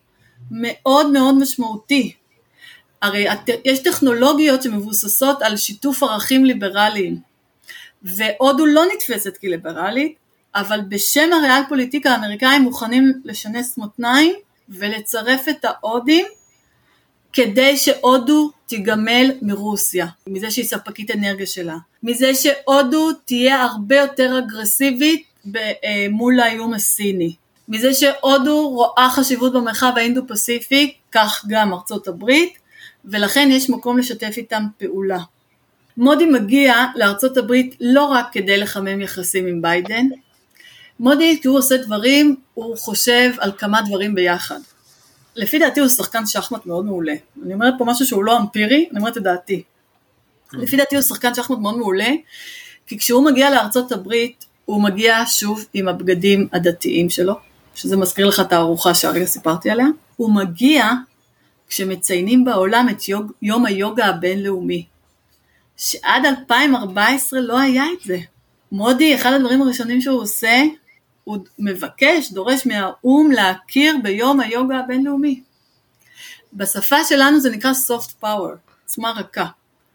מאוד 0.52 1.12
מאוד 1.12 1.36
משמעותי. 1.38 2.14
הרי 3.02 3.26
יש 3.66 3.80
טכנולוגיות 3.80 4.64
שמבוססות 4.64 5.42
על 5.42 5.58
שיתוף 5.58 6.04
ערכים 6.04 6.46
ליברליים, 6.46 7.20
והודו 8.06 8.66
לא 8.66 8.84
נתפסת 8.94 9.38
כליברלית, 9.38 10.16
אבל 10.56 10.82
בשם 10.90 11.34
הריאל 11.34 11.62
פוליטיקה 11.70 12.12
האמריקאים 12.12 12.62
מוכנים 12.62 13.14
לשנס 13.26 13.78
מותניים 13.78 14.34
ולצרף 14.70 15.50
את 15.50 15.66
ההודים 15.66 16.26
כדי 17.34 17.78
שהודו 17.78 18.52
תיגמל 18.66 19.32
מרוסיה, 19.42 20.08
מזה 20.28 20.52
שהיא 20.52 20.66
ספקית 20.66 21.12
אנרגיה 21.12 21.46
שלה, 21.46 21.76
מזה 22.04 22.36
שהודו 22.36 23.14
תהיה 23.26 23.62
הרבה 23.62 23.96
יותר 23.96 24.40
אגרסיבית 24.40 25.24
אה, 25.56 25.62
מול 26.10 26.40
האיום 26.40 26.74
הסיני, 26.74 27.36
מזה 27.68 27.94
שהודו 27.94 28.70
רואה 28.70 29.10
חשיבות 29.10 29.54
במרחב 29.54 29.92
האינדו 29.96 30.22
פסיפי, 30.28 30.94
כך 31.12 31.46
גם 31.48 31.74
ארצות 31.74 32.08
הברית, 32.08 32.54
ולכן 33.06 33.50
יש 33.52 33.70
מקום 33.70 33.98
לשתף 33.98 34.34
איתם 34.38 34.64
פעולה. 34.78 35.20
מודי 35.98 36.26
מגיע 36.26 36.86
לארצות 36.96 37.38
הברית 37.38 37.76
לא 37.82 38.06
רק 38.06 38.28
כדי 38.32 38.58
לחמם 38.58 39.02
יחסים 39.02 39.48
עם 39.48 39.62
ביידן, 39.62 40.06
מודי 41.00 41.40
כשהוא 41.40 41.58
עושה 41.58 41.78
דברים 41.78 42.36
הוא 42.54 42.78
חושב 42.78 43.32
על 43.38 43.52
כמה 43.58 43.82
דברים 43.82 44.16
ביחד. 44.16 44.60
לפי 45.36 45.60
דעתי 45.60 45.80
הוא 45.80 45.90
שחקן 45.90 46.26
שחמט 46.26 46.66
מאוד 46.66 46.86
מעולה. 46.86 47.14
אני 47.46 47.54
אומרת 47.54 47.74
פה 47.78 47.86
משהו 47.86 48.06
שהוא 48.06 48.24
לא 48.24 48.38
אמפירי, 48.38 48.88
אני 48.92 49.00
אומרת 49.00 49.18
את 49.18 49.24
דעתי. 49.24 49.64
לפי 50.54 50.78
דעתי 50.78 50.96
הוא 50.96 51.02
שחקן 51.02 51.34
שחמט 51.34 51.58
מאוד 51.58 51.78
מעולה, 51.78 52.10
כי 52.88 52.98
כשהוא 52.98 53.26
מגיע 53.26 53.50
לארצות 53.50 53.92
הברית, 53.92 54.46
הוא 54.66 54.84
מגיע 54.84 55.24
שוב 55.28 55.66
עם 55.74 55.88
הבגדים 55.88 56.48
הדתיים 56.54 57.10
שלו, 57.10 57.34
שזה 57.76 57.98
מזכיר 57.98 58.28
לך 58.28 58.40
את 58.40 58.54
הארוחה 58.54 58.94
שהרגע 58.94 59.26
סיפרתי 59.26 59.70
עליה. 59.70 59.88
הוא 60.16 60.34
מגיע 60.34 60.90
כשמציינים 61.70 62.46
בעולם 62.46 62.88
את 62.92 63.10
יוג, 63.10 63.32
יום 63.42 63.66
היוגה 63.66 64.06
הבינלאומי, 64.06 64.86
שעד 65.78 66.26
2014 66.26 67.40
לא 67.40 67.60
היה 67.60 67.84
את 67.94 68.06
זה. 68.06 68.18
מודי, 68.72 69.16
אחד 69.16 69.34
הדברים 69.34 69.62
הראשונים 69.62 70.02
שהוא 70.02 70.22
עושה, 70.22 70.64
הוא 71.24 71.38
מבקש, 71.60 72.32
דורש 72.32 72.66
מהאו"ם 72.66 73.32
להכיר 73.32 73.96
ביום 74.04 74.40
היוגה 74.40 74.80
הבינלאומי. 74.80 75.42
בשפה 76.54 77.04
שלנו 77.04 77.40
זה 77.40 77.50
נקרא 77.50 77.72
soft 77.72 78.24
power, 78.24 78.56
עוצמה 78.84 79.12
רכה. 79.12 79.46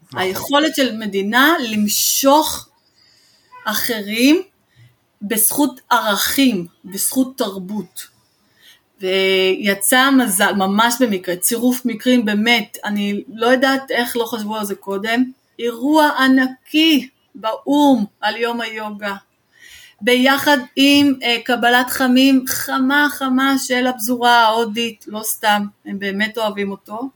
נכון. 0.07 0.19
היכולת 0.19 0.75
של 0.75 0.97
מדינה 0.97 1.55
למשוך 1.59 2.69
אחרים 3.65 4.41
בזכות 5.21 5.81
ערכים, 5.89 6.67
בזכות 6.85 7.37
תרבות. 7.37 8.07
ויצא 8.99 10.09
מזל, 10.11 10.53
ממש 10.53 10.95
במקרה, 10.99 11.35
צירוף 11.35 11.85
מקרים 11.85 12.25
באמת, 12.25 12.77
אני 12.83 13.23
לא 13.33 13.47
יודעת 13.47 13.91
איך 13.91 14.17
לא 14.17 14.25
חשבו 14.25 14.55
על 14.55 14.65
זה 14.65 14.75
קודם, 14.75 15.31
אירוע 15.61 16.07
ענקי 16.07 17.09
באו"ם 17.35 18.05
על 18.21 18.35
יום 18.35 18.61
היוגה. 18.61 19.15
ביחד 20.01 20.57
עם 20.75 21.13
uh, 21.19 21.25
קבלת 21.45 21.89
חמים 21.89 22.45
חמה 22.47 23.07
חמה 23.11 23.55
של 23.57 23.87
הפזורה 23.87 24.39
ההודית, 24.39 25.05
לא 25.07 25.21
סתם, 25.23 25.65
הם 25.85 25.99
באמת 25.99 26.37
אוהבים 26.37 26.71
אותו. 26.71 27.09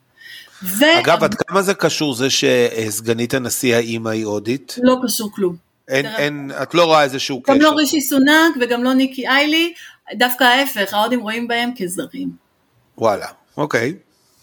ו... 0.63 0.83
אגב, 0.99 1.23
עד 1.23 1.35
כמה 1.35 1.61
זה 1.61 1.73
קשור 1.73 2.13
זה 2.13 2.27
שסגנית 2.29 3.33
הנשיא 3.33 3.75
האימא 3.75 4.09
היא 4.09 4.25
הודית? 4.25 4.75
לא 4.83 4.95
קשור 5.03 5.31
כלום. 5.35 5.55
אין, 5.87 6.05
אין, 6.05 6.51
את 6.63 6.73
לא 6.73 6.85
רואה 6.85 7.03
איזשהו 7.03 7.41
קשר. 7.41 7.53
גם 7.53 7.61
לא 7.61 7.69
רישי 7.69 8.01
סונאק 8.01 8.53
וגם 8.61 8.83
לא 8.83 8.93
ניקי 8.93 9.27
איילי, 9.27 9.73
דווקא 10.13 10.43
ההפך, 10.43 10.93
ההודים 10.93 11.19
רואים 11.19 11.47
בהם 11.47 11.69
כזרים. 11.77 12.29
וואלה, 12.97 13.27
אוקיי. 13.57 13.93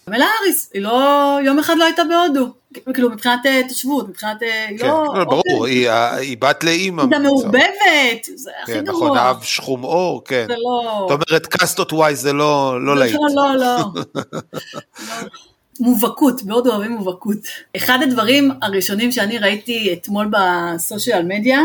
קמלה 0.05 0.27
האריס, 0.27 0.71
היא 0.75 0.83
לא, 0.83 1.39
יום 1.45 1.59
אחד 1.59 1.75
לא 1.79 1.85
הייתה 1.85 2.03
בהודו, 2.05 2.53
כאילו 2.95 3.11
מבחינת 3.11 3.47
אה, 3.47 3.61
תושבות, 3.69 4.09
מבחינת, 4.09 4.43
אה, 4.43 4.67
כן, 4.79 4.87
לא, 4.87 5.15
לא 5.17 5.25
ברור, 5.25 5.43
אוקיי. 5.59 5.89
היא 6.19 6.37
בת 6.41 6.65
לאימא. 6.65 7.03
היא 7.03 7.21
מעורבבת, 7.21 8.29
זה 8.35 8.51
הכי 8.63 8.73
כן, 8.73 8.85
גרוע. 8.85 9.07
נכון, 9.07 9.19
אב 9.19 9.43
שחום 9.43 9.85
אור, 9.85 10.25
כן. 10.25 10.45
זה 10.49 10.55
לא... 10.59 11.07
זאת 11.09 11.21
אומרת, 11.29 11.47
קאסטות 11.47 11.93
וואי 11.93 12.17
זה 12.17 12.33
לא, 12.33 12.85
לא 12.87 12.97
להיט. 12.97 13.15
לא, 13.15 13.57
לא, 13.57 13.57
לא. 13.57 14.03
מובהקות, 15.81 16.43
מאוד 16.43 16.67
אוהבים 16.67 16.93
מובהקות. 16.93 17.39
אחד 17.77 17.99
הדברים 18.03 18.51
הראשונים 18.63 19.13
שאני 19.13 19.39
ראיתי 19.39 19.93
אתמול 19.93 20.31
בסושיאל 20.31 21.23
מדיה, 21.25 21.61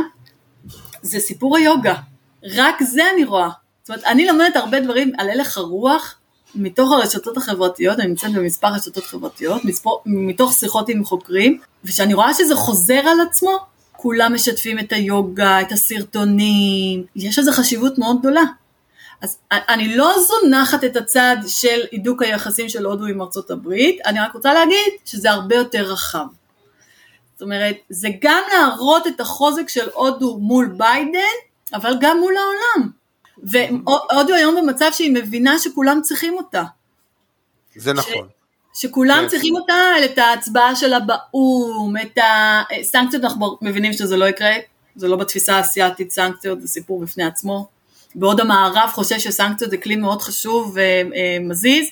זה 1.01 1.19
סיפור 1.19 1.57
היוגה. 1.57 1.93
רק 2.55 2.83
זה 2.83 3.01
אני 3.13 3.23
רואה. 3.23 3.49
זאת 3.83 3.89
אומרת, 3.89 4.03
אני 4.03 4.27
לומדת 4.27 4.55
הרבה 4.55 4.79
דברים 4.79 5.11
על 5.17 5.29
הלך 5.29 5.57
הרוח 5.57 6.16
מתוך 6.57 6.91
הרשתות 6.91 7.37
החברתיות, 7.37 7.99
אני 7.99 8.07
נמצאת 8.07 8.33
במספר 8.33 8.67
רשתות 8.67 9.05
חברתיות, 9.05 9.65
מספור, 9.65 10.01
מתוך 10.05 10.53
שיחות 10.53 10.89
עם 10.89 11.05
חוקרים, 11.05 11.59
וכשאני 11.83 12.13
רואה 12.13 12.33
שזה 12.33 12.55
חוזר 12.55 12.99
על 12.99 13.21
עצמו, 13.29 13.57
כולם 13.91 14.33
משתפים 14.33 14.79
את 14.79 14.93
היוגה, 14.93 15.61
את 15.61 15.71
הסרטונים, 15.71 17.03
יש 17.15 17.39
לזה 17.39 17.51
חשיבות 17.51 17.97
מאוד 17.97 18.19
גדולה. 18.19 18.43
אז 19.21 19.37
אני 19.51 19.95
לא 19.95 20.15
זונחת 20.19 20.83
את 20.83 20.95
הצד 20.95 21.35
של 21.47 21.79
הידוק 21.91 22.21
היחסים 22.23 22.69
של 22.69 22.85
הודו 22.85 23.05
עם 23.05 23.21
ארצות 23.21 23.51
הברית, 23.51 23.99
אני 24.05 24.19
רק 24.19 24.33
רוצה 24.33 24.53
להגיד 24.53 24.93
שזה 25.05 25.31
הרבה 25.31 25.55
יותר 25.55 25.91
רחב. 25.91 26.25
זאת 27.33 27.41
אומרת, 27.41 27.75
זה 27.89 28.09
גם 28.21 28.43
להראות 28.53 29.07
את 29.07 29.19
החוזק 29.19 29.69
של 29.69 29.89
הודו 29.93 30.37
מול 30.37 30.73
ביידן, 30.77 31.19
אבל 31.73 31.93
גם 32.01 32.17
מול 32.19 32.33
העולם. 32.37 32.89
והודו 33.43 34.33
היום 34.33 34.55
במצב 34.55 34.89
שהיא 34.91 35.11
מבינה 35.13 35.59
שכולם 35.59 35.99
צריכים 36.03 36.33
אותה. 36.33 36.63
זה 37.75 37.93
נכון. 37.93 38.27
שכולם 38.73 39.19
כן. 39.21 39.27
צריכים 39.27 39.55
אותה, 39.55 39.73
את 40.05 40.17
ההצבעה 40.17 40.75
שלה 40.75 40.99
באו"ם, 40.99 41.97
את 41.97 42.17
הסנקציות, 42.79 43.23
אנחנו 43.23 43.57
מבינים 43.61 43.93
שזה 43.93 44.17
לא 44.17 44.25
יקרה, 44.25 44.51
זה 44.95 45.07
לא 45.07 45.15
בתפיסה 45.15 45.55
האסייתית 45.55 46.11
סנקציות, 46.11 46.61
זה 46.61 46.67
סיפור 46.67 46.99
בפני 46.99 47.23
עצמו. 47.23 47.67
בעוד 48.15 48.41
המערב 48.41 48.89
חושב 48.93 49.19
שסנקציות 49.19 49.71
זה 49.71 49.77
כלי 49.77 49.95
מאוד 49.95 50.21
חשוב 50.21 50.77
ומזיז, 50.77 51.87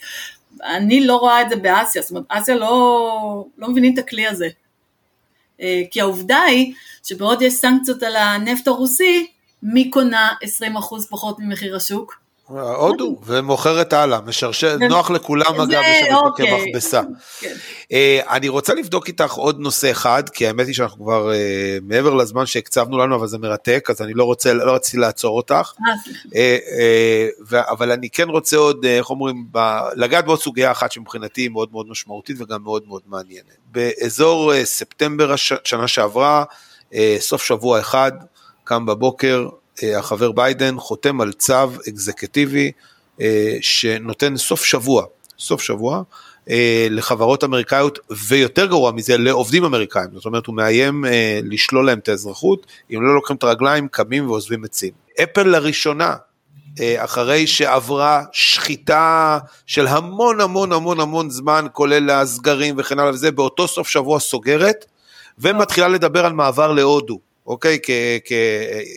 אני 0.63 1.08
לא 1.08 1.15
רואה 1.15 1.41
את 1.41 1.49
זה 1.49 1.55
באסיה, 1.55 2.01
זאת 2.01 2.12
אומרת 2.12 2.25
אסיה 2.29 2.55
לא, 2.55 3.45
לא 3.58 3.69
מבינים 3.69 3.93
את 3.93 3.99
הכלי 3.99 4.27
הזה. 4.27 4.47
אה, 5.62 5.81
כי 5.91 6.01
העובדה 6.01 6.41
היא 6.41 6.73
שבעוד 7.03 7.41
יש 7.41 7.53
סנקציות 7.53 8.03
על 8.03 8.15
הנפט 8.15 8.67
הרוסי, 8.67 9.27
מי 9.73 9.89
קונה 9.89 10.34
20% 10.62 10.75
פחות 11.10 11.36
ממחיר 11.39 11.75
השוק? 11.75 12.25
הודו, 12.47 13.19
ומוכרת 13.25 13.93
הלאה, 13.93 14.21
משרשר, 14.21 14.78
נוח 14.89 15.12
לכולם 15.12 15.62
אגב, 15.62 15.82
יש 15.86 16.13
אוקיי. 16.13 16.65
כמכבסה. 16.65 17.01
כן. 17.39 17.56
אה, 17.91 18.19
אני 18.30 18.47
רוצה 18.47 18.73
לבדוק 18.73 19.08
איתך 19.08 19.34
עוד 19.34 19.60
נושא 19.60 19.91
אחד, 19.91 20.30
כי 20.30 20.47
האמת 20.47 20.67
היא 20.67 20.75
שאנחנו 20.75 21.04
כבר 21.04 21.34
אה, 21.34 21.78
מעבר 21.82 22.13
לזמן 22.13 22.45
שהקצבנו 22.45 22.97
לנו, 22.97 23.15
אבל 23.15 23.28
זה 23.28 23.38
מרתק, 23.38 23.88
אז 23.89 24.01
אני 24.01 24.13
לא 24.13 24.23
רוצה, 24.23 24.54
לא 24.54 24.75
רציתי 24.75 24.97
לעצור 24.97 25.38
אותך. 25.38 25.71
אה, 26.36 27.28
אבל 27.69 27.91
אני 27.91 28.10
כן 28.10 28.30
רוצה 28.30 28.58
עוד, 28.58 28.86
איך 28.86 29.10
אומרים, 29.10 29.45
לגעת 29.95 30.25
בעוד 30.25 30.41
סוגיה 30.41 30.71
אחת 30.71 30.91
שמבחינתי 30.91 31.41
היא 31.41 31.49
מאוד 31.49 31.69
מאוד 31.71 31.88
משמעותית 31.89 32.41
וגם 32.41 32.63
מאוד 32.63 32.84
מאוד 32.88 33.01
מעניינת. 33.08 33.58
באזור 33.71 34.63
ספטמבר 34.63 35.36
שנה 35.63 35.88
שעברה, 35.88 36.43
סוף 37.19 37.43
שבוע 37.43 37.80
אחד, 37.80 38.12
קם 38.65 38.86
בבוקר, 38.86 39.47
אה, 39.84 39.99
החבר 39.99 40.32
ביידן 40.32 40.75
חותם 40.80 41.21
על 41.21 41.32
צו 41.32 41.69
אקזקטיבי 41.89 42.71
אה, 43.21 43.58
שנותן 43.62 44.38
סוף 44.38 44.65
שבוע, 44.65 45.06
סוף 45.39 45.62
שבוע, 45.62 46.01
אה, 46.49 46.88
לחברות 46.89 47.43
אמריקאיות, 47.43 47.99
ויותר 48.28 48.65
גרוע 48.65 48.91
מזה, 48.91 49.17
לעובדים 49.17 49.63
אמריקאים. 49.63 50.10
זאת 50.13 50.25
אומרת, 50.25 50.45
הוא 50.45 50.56
מאיים 50.56 51.06
לשלול 51.43 51.86
להם 51.86 51.99
את 51.99 52.10
האזרחות, 52.10 52.65
אם 52.93 53.04
לא 53.04 53.15
לוקחים 53.15 53.36
את 53.36 53.43
הרגליים, 53.43 53.88
קמים 53.88 54.30
ועוזבים 54.30 54.65
את 54.65 54.73
סין. 54.73 54.91
אפל 55.23 55.43
לראשונה, 55.43 56.15
אחרי 56.97 57.47
שעברה 57.47 58.23
שחיטה 58.32 59.39
של 59.65 59.88
המון 59.88 60.41
המון 60.41 60.71
המון 60.71 60.99
המון 60.99 61.30
זמן, 61.30 61.65
כולל 61.73 62.10
הסגרים 62.10 62.75
וכן 62.78 62.99
הלאה 62.99 63.12
וזה, 63.12 63.32
באותו 63.32 63.67
סוף 63.67 63.88
שבוע 63.88 64.19
סוגרת, 64.19 64.86
ומתחילה 65.39 65.88
לדבר 65.88 66.25
על 66.25 66.34
מעבר 66.34 66.71
להודו. 66.71 67.19
אוקיי? 67.47 67.79
כ, 67.84 67.89
כ, 68.25 68.31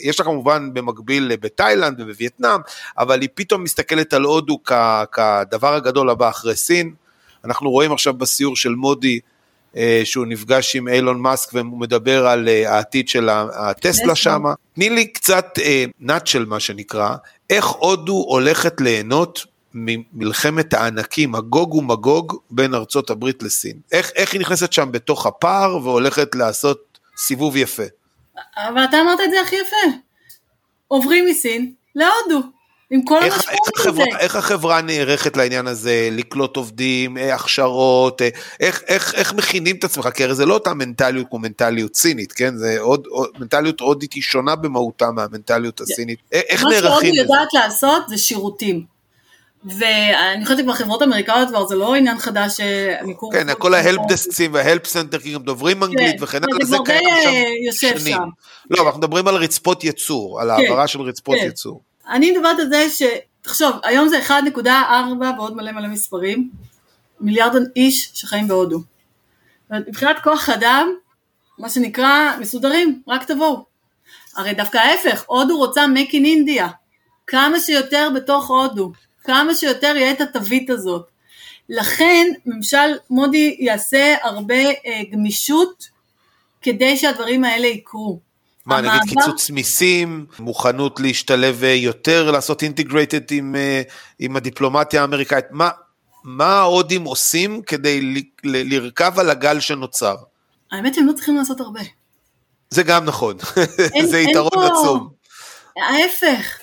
יש 0.02 0.18
לה 0.18 0.24
כמובן 0.24 0.70
במקביל 0.72 1.32
בתאילנד 1.40 2.00
ובווייטנאם, 2.00 2.60
אבל 2.98 3.20
היא 3.20 3.28
פתאום 3.34 3.64
מסתכלת 3.64 4.12
על 4.14 4.22
הודו 4.22 4.58
כ, 4.64 4.72
כדבר 5.12 5.74
הגדול 5.74 6.10
הבא 6.10 6.28
אחרי 6.28 6.56
סין. 6.56 6.94
אנחנו 7.44 7.70
רואים 7.70 7.92
עכשיו 7.92 8.14
בסיור 8.14 8.56
של 8.56 8.74
מודי, 8.74 9.20
אה, 9.76 10.00
שהוא 10.04 10.26
נפגש 10.26 10.76
עם 10.76 10.88
אילון 10.88 11.20
מאסק 11.20 11.54
והוא 11.54 11.80
מדבר 11.80 12.26
על 12.26 12.48
אה, 12.48 12.74
העתיד 12.74 13.08
של 13.08 13.28
הטסלה 13.54 14.14
שם. 14.14 14.44
תני 14.74 14.90
לי 14.90 15.06
קצת 15.06 15.58
נאצ'ל 16.00 16.44
מה 16.44 16.60
שנקרא, 16.60 17.16
איך 17.50 17.66
הודו 17.66 18.24
הולכת 18.28 18.80
ליהנות 18.80 19.44
ממלחמת 19.74 20.74
הענקים, 20.74 21.34
הגוג 21.34 21.74
ומגוג 21.74 22.36
בין 22.50 22.74
ארצות 22.74 23.10
הברית 23.10 23.42
לסין. 23.42 23.76
איך, 23.92 24.10
איך 24.16 24.32
היא 24.32 24.40
נכנסת 24.40 24.72
שם 24.72 24.92
בתוך 24.92 25.26
הפער 25.26 25.76
והולכת 25.76 26.34
לעשות 26.34 26.98
סיבוב 27.16 27.56
יפה? 27.56 27.82
אבל 28.56 28.84
אתה 28.84 29.00
אמרת 29.00 29.20
את 29.24 29.30
זה 29.30 29.40
הכי 29.40 29.56
יפה. 29.56 29.96
עוברים 30.88 31.26
מסין 31.26 31.72
להודו. 31.94 32.42
עם 32.90 33.02
כל 33.02 33.22
המשמעות 33.22 33.68
של 33.82 33.94
זה. 33.94 34.02
איך 34.18 34.36
החברה 34.36 34.82
נערכת 34.82 35.36
לעניין 35.36 35.66
הזה, 35.66 36.08
לקלוט 36.12 36.56
עובדים, 36.56 37.18
אה, 37.18 37.34
הכשרות, 37.34 38.22
אה, 38.22 38.28
איך, 38.60 38.82
איך, 38.86 39.14
איך 39.14 39.32
מכינים 39.32 39.76
את 39.76 39.84
עצמך, 39.84 40.08
כי 40.14 40.24
הרי 40.24 40.34
זה 40.34 40.46
לא 40.46 40.54
אותה 40.54 40.74
מנטליות 40.74 41.26
כמו 41.30 41.38
מנטליות 41.38 41.96
סינית, 41.96 42.32
כן? 42.32 42.56
זה 42.56 42.76
עוד, 42.80 43.06
עוד 43.06 43.30
מנטליות 43.38 43.80
הודית 43.80 44.12
היא 44.12 44.22
שונה 44.22 44.56
במהותה 44.56 45.10
מהמנטליות 45.10 45.80
הסינית. 45.80 46.18
איך 46.32 46.64
נערכים 46.64 46.82
לזה? 46.82 46.92
מה 46.92 47.26
שהודו 47.26 47.34
יודעת 47.34 47.54
לעשות 47.54 48.08
זה 48.08 48.18
שירותים. 48.18 48.97
ואני 49.64 50.44
חושבת 50.44 50.58
שכבר 50.58 50.72
חברות 50.72 51.02
אמריקאיות 51.02 51.48
כבר 51.48 51.66
זה 51.66 51.74
לא 51.74 51.94
עניין 51.94 52.18
חדש 52.18 52.60
מיקור 53.02 53.32
כן, 53.32 53.46
כל 53.58 53.74
ה 53.74 53.79
help 53.79 54.00
desks 54.08 54.41
ים 54.41 54.54
וה 54.54 54.65
help 54.65 54.86
center, 54.86 55.18
כי 55.18 55.32
גם 55.32 55.42
דוברים 55.42 55.84
אנגלית 55.84 56.16
כן, 56.18 56.24
וכן 56.24 56.38
הלאה, 56.42 56.66
זה 56.66 56.76
קיים 56.84 57.72
שם 57.72 57.98
שנים. 57.98 58.18
לא, 58.70 58.86
אנחנו 58.86 58.98
מדברים 58.98 59.28
על 59.28 59.34
רצפות 59.34 59.84
ייצור, 59.84 60.40
על 60.40 60.48
כן, 60.56 60.64
העברה 60.64 60.86
של 60.86 61.00
רצפות 61.00 61.38
כן. 61.38 61.44
ייצור. 61.44 61.80
אני 62.08 62.30
מדברת 62.30 62.58
על 62.58 62.68
זה 62.68 62.90
ש... 62.90 63.02
תחשוב, 63.42 63.76
היום 63.84 64.08
זה 64.08 64.20
1.4 64.28 64.68
ועוד 65.36 65.56
מלא 65.56 65.72
מלא 65.72 65.88
מספרים, 65.88 66.50
מיליארד 67.20 67.62
איש 67.76 68.10
שחיים 68.14 68.48
בהודו. 68.48 68.80
מבחינת 69.70 70.16
כוח 70.24 70.48
אדם, 70.48 70.88
מה 71.58 71.68
שנקרא, 71.68 72.36
מסודרים, 72.40 73.02
רק 73.08 73.24
תבואו. 73.24 73.64
הרי 74.36 74.54
דווקא 74.54 74.78
ההפך, 74.78 75.24
הודו 75.26 75.58
רוצה 75.58 75.84
make 75.84 76.10
in 76.10 76.24
India, 76.24 76.64
כמה 77.26 77.60
שיותר 77.60 78.08
בתוך 78.14 78.48
הודו. 78.48 78.92
כמה 79.28 79.54
שיותר 79.54 79.96
יהיה 79.96 80.10
את 80.10 80.20
התווית 80.20 80.70
הזאת. 80.70 81.08
לכן 81.68 82.26
ממשל 82.46 82.96
מודי 83.10 83.56
יעשה 83.60 84.14
הרבה 84.22 84.54
אה, 84.54 85.02
גמישות 85.12 85.88
כדי 86.62 86.96
שהדברים 86.96 87.44
האלה 87.44 87.66
יקרו. 87.66 88.20
מה, 88.66 88.78
המעבר... 88.78 88.96
נגיד 88.96 89.14
קיצוץ 89.14 89.50
מיסים, 89.50 90.26
מוכנות 90.38 91.00
להשתלב 91.00 91.64
אה, 91.64 91.68
יותר, 91.68 92.30
לעשות 92.30 92.62
אינטגרייטד 92.62 93.30
עם, 93.30 93.56
אה, 93.56 93.82
עם 94.18 94.36
הדיפלומטיה 94.36 95.00
האמריקאית, 95.00 95.44
מה, 95.50 95.68
מה 96.24 96.58
ההודים 96.58 97.04
עושים 97.04 97.62
כדי 97.62 98.00
ל, 98.00 98.18
ל, 98.44 98.74
לרכב 98.74 99.18
על 99.18 99.30
הגל 99.30 99.60
שנוצר? 99.60 100.16
האמת 100.72 100.94
שהם 100.94 101.06
לא 101.06 101.12
צריכים 101.12 101.36
לעשות 101.36 101.60
הרבה. 101.60 101.80
זה 102.70 102.82
גם 102.82 103.04
נכון, 103.04 103.36
אין, 103.94 104.06
זה 104.06 104.18
יתרון 104.18 104.50
פה... 104.54 104.66
עצום. 104.66 105.08
ההפך, 105.76 106.58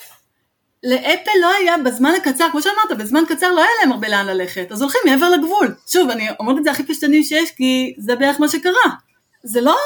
לאפל 0.85 1.31
לא 1.41 1.51
היה 1.59 1.77
בזמן 1.77 2.11
הקצר, 2.17 2.47
כמו 2.51 2.61
שאמרת, 2.61 2.97
בזמן 2.97 3.23
קצר 3.27 3.51
לא 3.51 3.61
היה 3.61 3.69
להם 3.81 3.91
הרבה 3.91 4.09
לאן 4.09 4.25
ללכת, 4.25 4.71
אז 4.71 4.81
הולכים 4.81 5.01
מעבר 5.05 5.29
לגבול. 5.29 5.75
שוב, 5.87 6.09
אני 6.09 6.27
אומרת 6.39 6.57
את 6.57 6.63
זה 6.63 6.71
הכי 6.71 6.83
פשטני 6.83 7.23
שיש, 7.23 7.51
כי 7.51 7.95
זה 7.97 8.15
בערך 8.15 8.39
מה 8.39 8.49
שקרה. 8.49 8.91
זה 9.43 9.61
לא, 9.61 9.77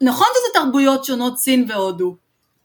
נכון 0.00 0.26
שזה 0.32 0.62
תרבויות 0.62 1.04
שונות 1.04 1.38
סין 1.38 1.66
והודו, 1.68 2.16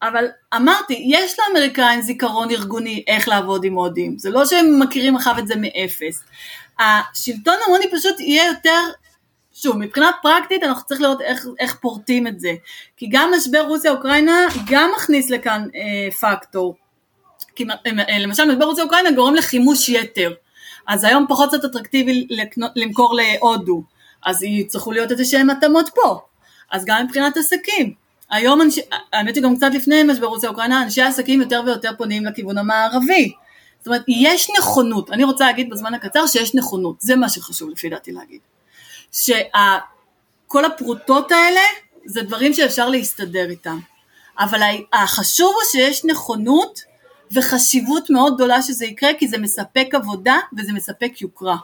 אבל 0.02 0.26
אמרתי, 0.56 1.04
יש 1.08 1.36
לאמריקאים 1.38 2.00
זיכרון 2.00 2.50
ארגוני 2.50 3.04
איך 3.06 3.28
לעבוד 3.28 3.64
עם 3.64 3.74
הודים, 3.74 4.18
זה 4.18 4.30
לא 4.30 4.46
שהם 4.46 4.82
מכירים 4.82 5.16
אחריו 5.16 5.38
את 5.38 5.46
זה 5.46 5.54
מאפס. 5.56 6.24
השלטון 6.78 7.54
ההודי 7.66 7.90
פשוט 7.92 8.20
יהיה 8.20 8.46
יותר, 8.46 8.80
שוב, 9.52 9.76
מבחינה 9.76 10.10
פרקטית 10.22 10.62
אנחנו 10.62 10.86
צריכים 10.86 11.04
לראות 11.04 11.20
איך, 11.20 11.46
איך 11.60 11.76
פורטים 11.80 12.26
את 12.26 12.40
זה, 12.40 12.52
כי 12.96 13.08
גם 13.10 13.30
משבר 13.36 13.60
רוסיה-אוקראינה 13.60 14.46
גם 14.70 14.90
מכניס 14.96 15.30
לכאן 15.30 15.66
אה, 15.74 16.10
פקטור. 16.10 16.81
כי 17.54 17.64
אה, 17.86 18.18
למשל 18.18 18.44
משבר 18.44 18.64
רוסיה 18.64 18.84
אוקראינה 18.84 19.10
גורם 19.10 19.34
לחימוש 19.34 19.88
יתר, 19.88 20.32
אז 20.86 21.04
היום 21.04 21.26
פחות 21.28 21.48
קצת 21.48 21.64
אטרקטיבי 21.64 22.26
למכור 22.76 23.14
להודו, 23.14 23.82
אז 24.24 24.42
יצטרכו 24.42 24.92
להיות 24.92 25.10
איזה 25.10 25.24
שהם 25.24 25.50
התאמות 25.50 25.90
פה, 25.94 26.20
אז 26.70 26.84
גם 26.84 27.04
מבחינת 27.04 27.36
עסקים, 27.36 27.94
היום, 28.30 28.60
אנש... 28.60 28.78
האמת 29.12 29.34
שגם 29.34 29.56
קצת 29.56 29.70
לפני 29.74 30.02
משבר 30.02 30.26
רוסיה 30.26 30.50
אוקראינה, 30.50 30.82
אנשי 30.82 31.02
העסקים 31.02 31.40
יותר 31.40 31.62
ויותר 31.66 31.90
פונים 31.98 32.24
לכיוון 32.24 32.58
המערבי, 32.58 33.32
זאת 33.78 33.86
אומרת 33.86 34.02
יש 34.08 34.50
נכונות, 34.58 35.10
אני 35.10 35.24
רוצה 35.24 35.46
להגיד 35.46 35.70
בזמן 35.70 35.94
הקצר 35.94 36.26
שיש 36.26 36.54
נכונות, 36.54 37.00
זה 37.00 37.16
מה 37.16 37.28
שחשוב 37.28 37.70
לפי 37.70 37.88
דעתי 37.88 38.12
להגיד, 38.12 38.40
שכל 39.12 40.64
הפרוטות 40.64 41.32
האלה 41.32 41.60
זה 42.04 42.22
דברים 42.22 42.54
שאפשר 42.54 42.88
להסתדר 42.88 43.50
איתם, 43.50 43.78
אבל 44.38 44.60
החשוב 44.92 45.54
הוא 45.54 45.62
שיש 45.70 46.04
נכונות 46.04 46.91
וחשיבות 47.34 48.10
מאוד 48.10 48.34
גדולה 48.34 48.62
שזה 48.62 48.86
יקרה 48.86 49.10
כי 49.18 49.28
זה 49.28 49.38
מספק 49.38 49.86
עבודה 49.92 50.36
וזה 50.58 50.72
מספק 50.72 51.20
יוקרה. 51.20 51.56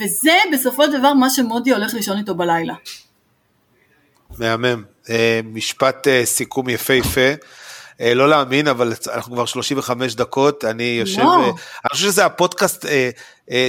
וזה 0.00 0.32
בסופו 0.52 0.84
של 0.84 0.98
דבר 0.98 1.12
מה 1.12 1.30
שמודי 1.30 1.70
הולך 1.70 1.94
לישון 1.94 2.18
איתו 2.18 2.34
בלילה. 2.34 2.74
מהמם. 4.38 4.84
אה, 5.10 5.40
משפט 5.44 6.08
אה, 6.08 6.22
סיכום 6.24 6.68
יפהפה. 6.68 7.30
אה, 8.00 8.14
לא 8.14 8.28
להאמין, 8.28 8.68
אבל 8.68 8.92
אנחנו 9.14 9.34
כבר 9.34 9.46
35 9.46 10.14
דקות, 10.14 10.64
אני 10.64 10.84
יושב, 11.00 11.22
לא. 11.22 11.44
אני 11.44 11.52
חושב 11.92 12.04
שזה 12.04 12.24
הפודקאסט 12.24 12.86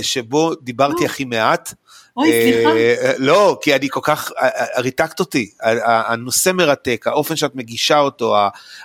שבו 0.01 0.55
דיברתי 0.55 1.05
הכי 1.05 1.25
מעט. 1.25 1.73
אוי, 2.17 2.31
סליחה. 2.31 2.69
אה, 2.69 3.13
לא, 3.17 3.57
כי 3.61 3.75
אני 3.75 3.87
כל 3.89 3.99
כך, 4.03 4.31
אה, 4.41 4.47
אה, 4.47 4.81
ריתקת 4.81 5.19
אותי, 5.19 5.51
הנושא 5.85 6.51
מרתק, 6.51 7.05
האופן 7.07 7.35
שאת 7.35 7.55
מגישה 7.55 7.99
אותו, 7.99 8.35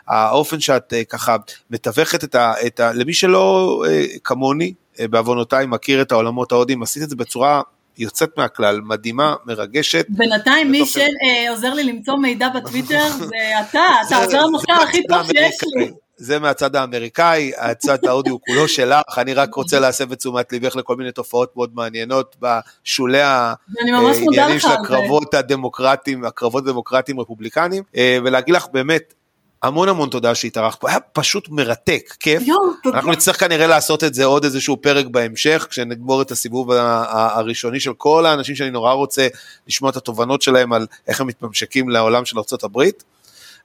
האופן 0.08 0.60
שאת 0.60 0.92
ככה 1.08 1.36
מתווכת 1.70 2.24
את 2.24 2.34
ה... 2.34 2.52
את 2.66 2.80
ה 2.80 2.92
למי 2.92 3.12
שלא 3.12 3.84
כמוני, 4.24 4.74
בעוונותיי, 5.00 5.66
מכיר 5.66 6.02
את 6.02 6.12
העולמות 6.12 6.52
ההודיים, 6.52 6.82
עשית 6.82 7.02
את 7.02 7.10
זה 7.10 7.16
בצורה 7.16 7.62
יוצאת 7.98 8.30
מהכלל, 8.38 8.80
מדהימה, 8.80 9.34
מרגשת. 9.46 10.06
בינתיים 10.08 10.70
מי 10.70 10.82
שעוזר 10.86 11.74
לי 11.74 11.84
למצוא 11.84 12.16
מידע 12.16 12.48
בטוויטר 12.48 13.08
זה 13.08 13.60
אתה, 13.60 13.82
אתה 14.06 14.16
עוזר 14.16 14.40
המחקר 14.40 14.82
הכי 14.82 15.02
טוב 15.08 15.26
שיש 15.26 15.56
לי. 15.76 15.90
זה 16.16 16.38
מהצד 16.38 16.76
האמריקאי, 16.76 17.52
הצד 17.56 17.98
ההודי 18.06 18.30
הוא 18.30 18.40
כולו 18.46 18.68
שלך, 18.68 19.18
אני 19.18 19.34
רק 19.34 19.54
רוצה 19.54 19.80
להסב 19.80 20.12
את 20.12 20.18
תשומת 20.18 20.52
ליבך 20.52 20.76
לכל 20.76 20.96
מיני 20.96 21.12
תופעות 21.12 21.56
מאוד 21.56 21.70
מעניינות 21.74 22.36
בשולי 22.40 23.20
העניינים 23.20 24.60
של. 24.60 24.68
הקרבות 24.68 25.34
הדמוקרטיים, 25.34 26.24
הקרבות 26.24 26.66
הדמוקרטיים 26.66 27.20
רפובליקניים, 27.20 27.82
אה, 27.96 28.18
ולהגיד 28.24 28.54
לך 28.54 28.66
באמת, 28.72 29.14
המון 29.62 29.88
המון 29.88 30.08
תודה 30.08 30.34
שהתארחת 30.34 30.80
פה, 30.80 30.90
היה 30.90 31.00
פשוט 31.00 31.48
מרתק, 31.48 32.14
כיף. 32.20 32.42
תודה. 32.82 32.96
אנחנו 32.96 33.12
נצטרך 33.12 33.40
כנראה 33.40 33.66
לעשות 33.66 34.04
את 34.04 34.14
זה 34.14 34.24
עוד 34.24 34.44
איזשהו 34.44 34.76
פרק 34.76 35.06
בהמשך, 35.06 35.66
כשנגמור 35.70 36.22
את 36.22 36.30
הסיבוב 36.30 36.70
הראשוני 36.70 37.80
של 37.80 37.92
כל 37.94 38.26
האנשים 38.26 38.56
שאני 38.56 38.70
נורא 38.70 38.92
רוצה 38.92 39.28
לשמוע 39.68 39.90
את 39.90 39.96
התובנות 39.96 40.42
שלהם 40.42 40.72
על 40.72 40.86
איך 41.08 41.20
הם 41.20 41.26
מתממשקים 41.26 41.88
לעולם 41.88 42.24
של 42.24 42.38
ארה"ב. 42.38 42.82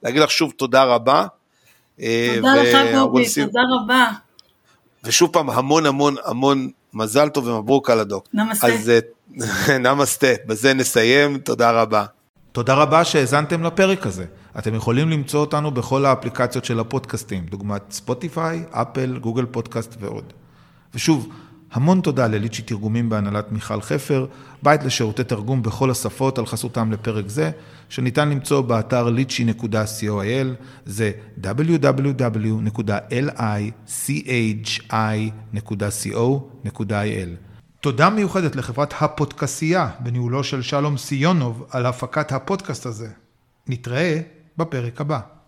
להגיד 0.04 0.22
לך 0.22 0.32
שוב 0.32 0.54
תודה 0.58 0.84
רבה. 0.84 1.26
אה, 2.02 2.36
תודה 2.36 2.56
לך 2.56 2.76
ו- 3.14 3.18
see- 3.18 3.46
תודה 3.46 3.62
רבה. 3.84 4.08
ושוב 5.04 5.30
פעם 5.34 5.50
המון 5.50 5.86
המון 5.86 6.16
המון 6.26 6.70
מזל 6.94 7.30
טוב 7.30 7.48
ומברוק 7.48 7.90
על 7.90 8.00
הדוק. 8.00 8.28
נמסטה. 8.34 8.68
אז 8.68 8.90
אה, 8.90 9.78
נמסטה, 9.94 10.28
בזה 10.46 10.74
נסיים, 10.74 11.38
תודה 11.38 11.72
רבה. 11.72 12.06
תודה 12.52 12.74
רבה 12.74 13.04
שהאזנתם 13.06 13.64
לפרק 13.64 14.06
הזה. 14.06 14.26
אתם 14.60 14.76
יכולים 14.76 15.10
למצוא 15.10 15.40
אותנו 15.40 15.72
בכל 15.72 16.06
האפליקציות 16.06 16.66
של 16.66 16.80
הפודקאסטים, 16.80 17.46
דוגמת 17.46 17.82
ספוטיפיי, 17.92 18.64
אפל, 18.72 19.18
גוגל 19.22 19.46
פודקאסט 19.46 19.96
ועוד. 20.00 20.34
ושוב, 20.96 21.30
המון 21.72 22.02
תודה 22.02 22.28
לליצ'י 22.28 22.62
תרגומים 22.62 23.10
בהנהלת 23.10 23.52
מיכל 23.52 23.82
חפר, 23.82 24.26
בית 24.64 24.84
לשירותי 24.84 25.24
תרגום 25.24 25.64
בכל 25.64 25.92
השפות 25.92 26.38
על 26.38 26.46
חסותם 26.46 26.92
לפרק 26.92 27.28
זה, 27.28 27.52
שניתן 27.90 28.30
למצוא 28.30 28.62
באתר 28.62 29.08
lichy.coil, 29.08 30.48
זה 30.86 31.12
www.lichi.co.il. 31.44 32.10
תודה 37.82 38.10
מיוחדת 38.10 38.56
לחברת 38.56 38.94
הפודקסייה 39.02 39.90
בניהולו 40.00 40.44
של 40.44 40.62
שלום 40.62 40.98
סיונוב 40.98 41.66
על 41.70 41.86
הפקת 41.86 42.32
הפודקאסט 42.32 42.86
הזה. 42.86 43.10
נתראה 43.68 44.22
בפרק 44.58 45.02
הבא. 45.02 45.39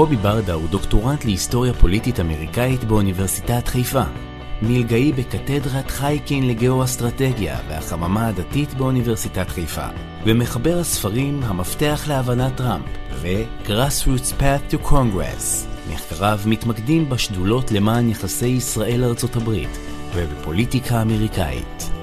קובי 0.00 0.16
ברדה 0.16 0.52
הוא 0.52 0.68
דוקטורנט 0.68 1.24
להיסטוריה 1.24 1.74
פוליטית 1.74 2.20
אמריקאית 2.20 2.84
באוניברסיטת 2.84 3.68
חיפה. 3.68 4.02
מלגאי 4.62 5.12
בקתדרת 5.12 5.90
חייקין 5.90 6.48
לגאו-אסטרטגיה 6.48 7.58
והחממה 7.68 8.28
הדתית 8.28 8.74
באוניברסיטת 8.74 9.48
חיפה. 9.48 9.86
ומחבר 10.24 10.78
הספרים 10.78 11.42
המפתח 11.42 12.04
להבנת 12.08 12.56
טראמפ 12.56 12.84
ו-Grassroots 13.12 14.40
Path 14.40 14.74
to 14.74 14.88
Congress. 14.88 15.66
מחקריו 15.92 16.40
מתמקדים 16.46 17.08
בשדולות 17.08 17.72
למען 17.72 18.08
יחסי 18.08 18.46
ישראל-ארצות 18.46 19.36
הברית 19.36 19.78
ובפוליטיקה 20.14 21.02
אמריקאית. 21.02 21.99